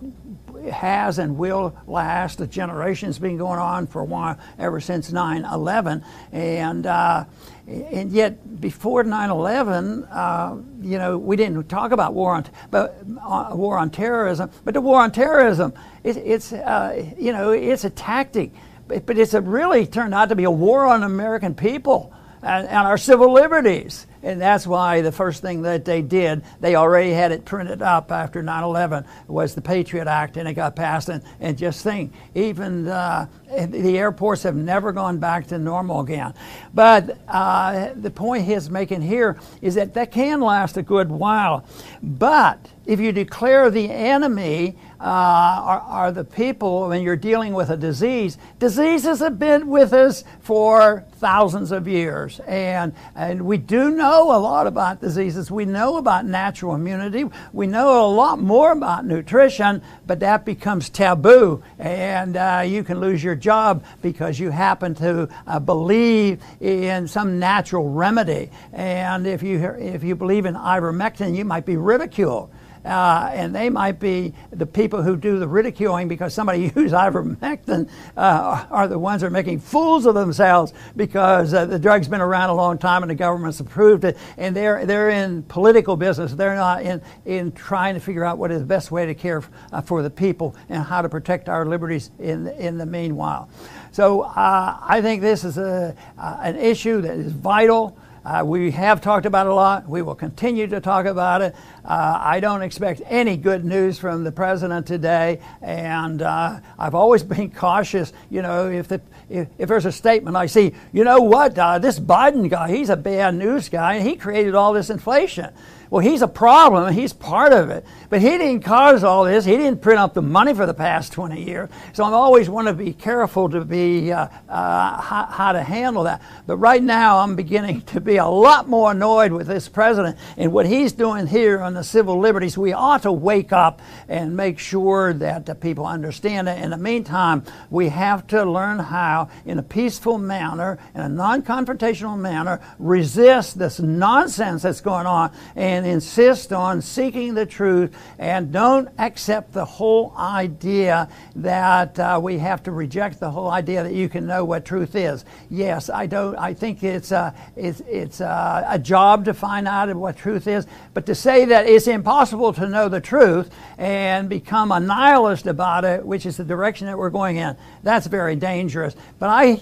has 0.72 1.20
and 1.20 1.38
will 1.38 1.76
last. 1.86 2.38
The 2.38 2.48
generation's 2.48 3.20
been 3.20 3.38
going 3.38 3.60
on 3.60 3.88
for 3.88 4.00
a 4.00 4.06
while, 4.06 4.40
ever 4.58 4.80
since 4.80 5.12
9 5.12 5.44
11. 5.44 6.06
And, 6.32 6.86
uh, 6.86 7.26
and 7.66 8.12
yet, 8.12 8.60
before 8.60 9.04
9 9.04 9.30
11, 9.30 10.04
uh, 10.06 10.58
you 10.82 10.98
know, 10.98 11.18
we 11.18 11.38
didn't 11.38 11.70
talk 11.70 11.92
about 11.92 12.14
war 12.14 12.36
on, 12.36 12.46
but, 12.70 12.98
uh, 13.22 13.52
war 13.54 13.78
on 13.78 13.90
terrorism. 13.90 14.50
But 14.66 14.74
the 14.74 14.82
war 14.82 15.00
on 15.02 15.12
terrorism, 15.12 15.74
it, 16.04 16.18
it's, 16.18 16.52
uh, 16.52 17.12
you 17.18 17.32
know, 17.32 17.52
it's 17.52 17.86
a 17.86 17.90
tactic. 17.90 18.52
But, 18.88 19.06
but 19.06 19.18
it's 19.18 19.34
really 19.34 19.88
turned 19.88 20.14
out 20.14 20.30
to 20.30 20.36
be 20.36 20.44
a 20.44 20.52
war 20.52 20.86
on 20.86 21.04
American 21.04 21.56
people 21.56 22.14
and, 22.42 22.68
and 22.68 22.86
our 22.86 22.98
civil 22.98 23.32
liberties. 23.32 24.08
And 24.24 24.40
that's 24.40 24.66
why 24.66 25.02
the 25.02 25.12
first 25.12 25.42
thing 25.42 25.62
that 25.64 25.84
they 25.84 26.02
did, 26.02 26.44
they 26.62 26.76
already 26.76 27.12
had 27.12 27.34
it 27.34 27.44
printed 27.44 27.82
up 27.82 28.10
after 28.12 28.42
9 28.42 28.64
11, 28.64 29.06
was 29.28 29.54
the 29.54 29.62
Patriot 29.62 30.08
Act, 30.08 30.38
and 30.38 30.48
it 30.48 30.54
got 30.54 30.76
passed. 30.76 31.10
And, 31.10 31.22
and 31.42 31.58
just 31.58 31.84
think, 31.84 32.14
even 32.34 32.88
uh, 32.88 33.28
the 33.68 33.98
airports 33.98 34.44
have 34.44 34.56
never 34.56 34.94
gone 34.94 35.20
back 35.20 35.48
to 35.48 35.60
normal 35.60 36.00
again. 36.00 36.34
But 36.74 37.18
uh, 37.28 37.90
the 37.96 38.10
point 38.10 38.46
he's 38.46 38.70
making 38.70 39.02
here 39.02 39.38
is 39.62 39.76
that 39.76 39.94
that 39.94 40.12
can 40.12 40.40
last 40.40 40.78
a 40.78 40.82
good 40.82 41.10
while. 41.10 41.66
But 42.02 42.66
if 42.86 43.00
you 43.00 43.12
declare 43.12 43.70
the 43.70 43.90
enemy 43.90 44.76
uh, 45.00 45.04
are, 45.04 45.80
are, 45.82 46.12
the 46.12 46.24
people 46.24 46.88
when 46.88 47.02
you're 47.02 47.18
dealing 47.18 47.54
with 47.54 47.70
a 47.70 47.78
disease, 47.78 48.38
diseases 48.60 49.20
have 49.20 49.38
been 49.38 49.68
with 49.68 49.92
us 49.92 50.24
for 50.42 51.06
thousands 51.16 51.72
of 51.72 51.88
years. 51.88 52.40
And, 52.42 52.94
and 53.16 53.42
we 53.46 53.58
do 53.58 53.92
know 53.92 54.36
a 54.36 54.40
lot 54.40 54.68
about 54.68 55.02
diseases. 55.02 55.52
We 55.52 55.66
know 55.66 55.98
about 55.98 56.26
natural 56.26 56.76
immunity. 56.76 57.26
We 57.52 57.68
know 57.68 58.06
a 58.06 58.08
lot 58.08 58.40
more 58.40 58.72
about 58.72 59.06
nutrition, 59.06 59.82
but 60.08 60.22
that 60.22 60.46
becomes 60.46 60.90
taboo. 60.90 61.64
And 61.80 62.38
uh, 62.38 62.64
you 62.66 62.84
can 62.84 63.00
lose 63.00 63.24
your 63.24 63.36
job 63.36 63.84
because 64.02 64.40
you 64.40 64.52
happen 64.52 64.96
to 64.96 65.28
uh, 65.48 65.60
believe 65.60 66.42
in 66.62 67.08
some 67.08 67.40
natural 67.40 67.90
remedy. 67.90 68.52
And 68.72 69.28
if 69.28 69.44
you, 69.44 69.64
if 69.64 70.04
you 70.04 70.16
believe 70.16 70.46
in 70.46 70.56
ivermectin, 70.56 71.36
you 71.36 71.44
might 71.44 71.66
be 71.66 71.76
ridiculed. 71.76 72.52
Uh, 72.86 73.30
and 73.34 73.56
they 73.56 73.70
might 73.70 74.00
be 74.00 74.34
the 74.52 74.66
people 74.66 75.02
who 75.02 75.16
do 75.16 75.40
the 75.40 75.48
ridiculing 75.48 76.08
because 76.08 76.34
somebody 76.34 76.60
used 76.76 76.94
ivermectin 76.94 77.90
uh, 78.18 78.66
are 78.70 78.88
the 78.88 79.00
ones 79.00 79.22
that 79.22 79.28
are 79.28 79.32
making 79.32 79.60
fools 79.60 80.06
of 80.06 80.16
themselves 80.16 80.74
because 80.96 81.54
uh, 81.54 81.66
the 81.66 81.80
drug's 81.80 82.08
been 82.08 82.22
around 82.22 82.50
a 82.50 82.54
long 82.54 82.78
time 82.78 83.04
and 83.04 83.10
the 83.10 83.16
government's 83.16 83.60
approved 83.60 84.04
it. 84.04 84.18
And 84.38 84.56
they're 84.56 84.86
they're 84.86 85.10
in 85.10 85.44
political 85.44 85.96
business. 85.96 86.34
They're 86.34 86.56
not 86.56 86.84
in 86.84 87.02
in 87.26 87.52
trying 87.54 87.94
to 87.94 88.00
figure 88.00 88.26
out 88.26 88.38
what 88.38 88.52
is 88.52 88.60
the 88.60 88.66
best 88.66 88.92
way 88.92 89.06
to 89.06 89.14
care 89.14 89.44
uh, 89.72 89.82
for 89.82 90.02
the 90.02 90.10
people 90.10 90.56
and 90.70 90.84
how 90.84 91.02
to 91.02 91.10
protect 91.10 91.50
our 91.50 91.66
liberties 91.66 92.12
in 92.20 92.48
in 92.48 92.78
the 92.78 92.86
meanwhile. 92.86 93.50
So 93.92 94.22
uh, 94.22 94.78
I 94.82 95.02
think 95.02 95.22
this 95.22 95.44
is 95.44 95.60
a, 95.60 95.96
uh, 96.18 96.38
an 96.42 96.56
issue 96.56 97.02
that 97.02 97.16
is 97.16 97.32
vital 97.32 97.96
uh, 98.26 98.42
we 98.46 98.72
have 98.72 99.02
talked 99.02 99.26
about 99.26 99.48
a 99.48 99.54
lot. 99.54 99.88
We 99.88 100.02
will 100.02 100.16
continue 100.16 100.68
to 100.68 100.80
talk 100.80 101.06
about 101.06 101.42
it. 101.42 101.56
Uh, 101.84 102.20
I 102.22 102.40
don't 102.40 102.62
expect 102.62 103.02
any 103.06 103.36
good 103.36 103.66
news 103.66 104.00
from 104.00 104.24
the 104.24 104.32
president 104.32 104.88
today, 104.88 105.42
and 105.62 106.22
uh, 106.22 106.60
I've 106.80 106.96
always 106.96 107.24
been 107.34 107.52
cautious. 107.52 108.14
You 108.30 108.42
know, 108.42 108.70
if, 108.70 108.88
the, 108.88 109.02
if, 109.30 109.50
if 109.58 109.68
there's 109.68 109.86
a 109.86 109.92
statement 109.92 110.38
I 110.38 110.46
see, 110.46 110.74
you 110.94 111.04
know 111.04 111.20
what, 111.20 111.58
uh, 111.58 111.80
this 111.80 112.00
Biden 112.00 112.50
guy, 112.50 112.76
he's 112.76 112.90
a 112.90 112.98
bad 112.98 113.36
news 113.36 113.68
guy, 113.68 113.96
and 113.96 114.08
he 114.08 114.16
created 114.16 114.56
all 114.56 114.72
this 114.72 114.90
inflation. 114.90 115.54
Well, 115.94 116.02
he's 116.02 116.24
a 116.24 116.28
problem. 116.28 116.92
He's 116.92 117.14
part 117.14 117.54
of 117.54 117.70
it. 117.70 117.86
But 118.10 118.20
he 118.20 118.30
didn't 118.30 118.62
cause 118.62 119.04
all 119.04 119.26
this. 119.26 119.46
He 119.46 119.58
didn't 119.58 119.80
print 119.80 120.00
up 120.00 120.16
the 120.16 120.24
money 120.24 120.52
for 120.56 120.66
the 120.66 120.74
past 120.74 121.14
20 121.14 121.44
years. 121.44 121.70
So 121.94 122.04
I 122.04 122.12
always 122.12 122.50
want 122.50 122.68
to 122.68 122.74
be 122.74 122.94
careful 122.94 123.48
to 123.50 123.64
be 123.64 124.12
uh, 124.12 124.28
uh, 124.50 125.02
how, 125.02 125.52
to 125.52 125.62
handle 125.62 126.04
that. 126.06 126.24
But 126.48 126.58
right 126.58 126.82
now, 126.82 127.20
I'm 127.20 127.36
beginning 127.36 127.82
to 127.82 128.02
be 128.02 128.18
a 128.18 128.26
lot 128.26 128.68
more 128.68 128.90
annoyed 128.90 129.32
with 129.32 129.46
this 129.46 129.70
president 129.70 130.18
and 130.36 130.52
what 130.52 130.66
he's 130.66 130.94
doing 130.94 131.28
here 131.28 131.62
on 131.62 131.76
the 131.76 131.84
civil 131.84 132.20
liberties. 132.20 132.58
We 132.58 132.74
ought 132.74 133.04
to 133.04 133.12
wake 133.12 133.52
up 133.52 133.80
and 134.08 134.36
make 134.36 134.58
sure 134.58 135.14
that 135.14 135.46
the 135.46 135.54
people 135.54 135.86
understand 135.86 136.50
it. 136.50 136.58
In 136.58 136.72
the 136.72 136.78
meantime, 136.78 137.44
we 137.70 137.90
have 137.90 138.26
to 138.28 138.44
learn 138.46 138.80
how, 138.80 139.30
in 139.46 139.60
a 139.60 139.64
peaceful 139.64 140.18
manner, 140.18 140.80
in 140.96 141.02
a 141.02 141.10
non 141.10 141.44
confrontational 141.44 142.18
manner, 142.18 142.62
resist 142.80 143.60
this 143.60 143.80
nonsense 143.80 144.64
that's 144.64 144.82
going 144.82 145.06
on 145.06 145.32
and 145.56 145.83
and 145.84 145.92
insist 145.92 146.54
on 146.54 146.82
seeking 146.82 147.34
the 147.34 147.46
truth 147.46 147.96
and 148.18 148.52
don't 148.52 148.90
accept 148.98 149.52
the 149.52 149.66
whole 149.66 150.14
idea 150.18 151.10
that 151.36 152.00
uh, 152.00 152.20
we 152.22 152.38
have 152.38 152.64
to 152.64 152.72
reject 152.72 153.20
the 153.20 153.30
whole 153.30 153.50
idea 153.50 153.84
that 153.84 153.94
you 153.94 154.08
can 154.08 154.26
know 154.26 154.46
what 154.46 154.64
truth 154.66 154.96
is. 154.96 155.26
Yes, 155.50 155.90
I 155.90 156.06
don't. 156.06 156.36
I 156.38 156.54
think 156.54 156.84
it's 156.84 157.12
a, 157.12 157.36
it's, 157.56 157.82
it's 157.82 158.22
a, 158.22 158.66
a 158.70 158.80
job 158.80 159.26
to 159.26 159.34
find 159.34 159.68
out 159.68 159.94
what 159.94 160.16
truth 160.16 160.48
is, 160.48 160.66
but 160.94 161.06
to 161.06 161.16
say 161.16 161.46
that 161.46 161.68
it's 161.68 161.88
impossible 161.88 162.54
to 162.54 162.68
know 162.68 162.88
the 162.88 163.02
truth 163.02 163.54
and 163.78 164.30
become 164.30 164.72
a 164.72 164.80
nihilist 164.80 165.48
about 165.48 165.84
it, 165.84 166.06
which 166.06 166.26
is 166.26 166.38
the 166.38 166.46
direction 166.46 166.88
that 166.88 166.98
we're 166.98 167.10
going 167.10 167.38
in, 167.38 167.58
that's 167.84 168.08
very 168.08 168.36
dangerous. 168.36 168.96
But 169.20 169.30
I 169.30 169.60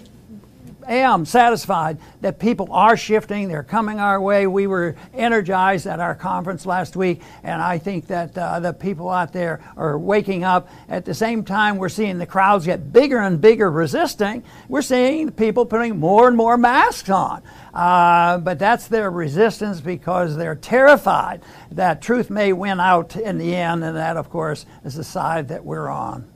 am 0.87 1.25
satisfied 1.25 1.97
that 2.21 2.39
people 2.39 2.67
are 2.71 2.97
shifting. 2.97 3.47
They're 3.47 3.63
coming 3.63 3.99
our 3.99 4.19
way. 4.19 4.47
We 4.47 4.67
were 4.67 4.95
energized 5.13 5.87
at 5.87 5.99
our 5.99 6.15
conference 6.15 6.65
last 6.65 6.95
week, 6.95 7.21
and 7.43 7.61
I 7.61 7.77
think 7.77 8.07
that 8.07 8.37
uh, 8.37 8.59
the 8.59 8.73
people 8.73 9.09
out 9.09 9.33
there 9.33 9.61
are 9.77 9.97
waking 9.97 10.43
up. 10.43 10.69
At 10.89 11.05
the 11.05 11.13
same 11.13 11.43
time, 11.43 11.77
we're 11.77 11.89
seeing 11.89 12.17
the 12.17 12.25
crowds 12.25 12.65
get 12.65 12.91
bigger 12.91 13.19
and 13.19 13.39
bigger 13.39 13.69
resisting. 13.69 14.43
We're 14.67 14.81
seeing 14.81 15.31
people 15.31 15.65
putting 15.65 15.99
more 15.99 16.27
and 16.27 16.37
more 16.37 16.57
masks 16.57 17.09
on. 17.09 17.43
Uh, 17.73 18.37
but 18.39 18.59
that's 18.59 18.87
their 18.87 19.09
resistance 19.09 19.79
because 19.79 20.35
they're 20.35 20.55
terrified 20.55 21.41
that 21.71 22.01
truth 22.01 22.29
may 22.29 22.51
win 22.51 22.79
out 22.79 23.15
in 23.15 23.37
the 23.37 23.55
end, 23.55 23.83
and 23.83 23.95
that, 23.95 24.17
of 24.17 24.29
course, 24.29 24.65
is 24.83 24.95
the 24.95 25.03
side 25.03 25.47
that 25.47 25.63
we're 25.63 25.87
on. 25.87 26.27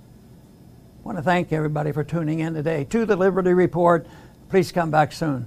I 1.06 1.08
want 1.08 1.18
to 1.18 1.24
thank 1.24 1.52
everybody 1.52 1.92
for 1.92 2.04
tuning 2.04 2.40
in 2.40 2.54
today 2.54 2.86
to 2.86 3.06
the 3.06 3.16
Liberty 3.16 3.54
Report. 3.54 4.08
Please 4.50 4.72
come 4.72 4.92
back 4.92 5.12
soon. 5.12 5.44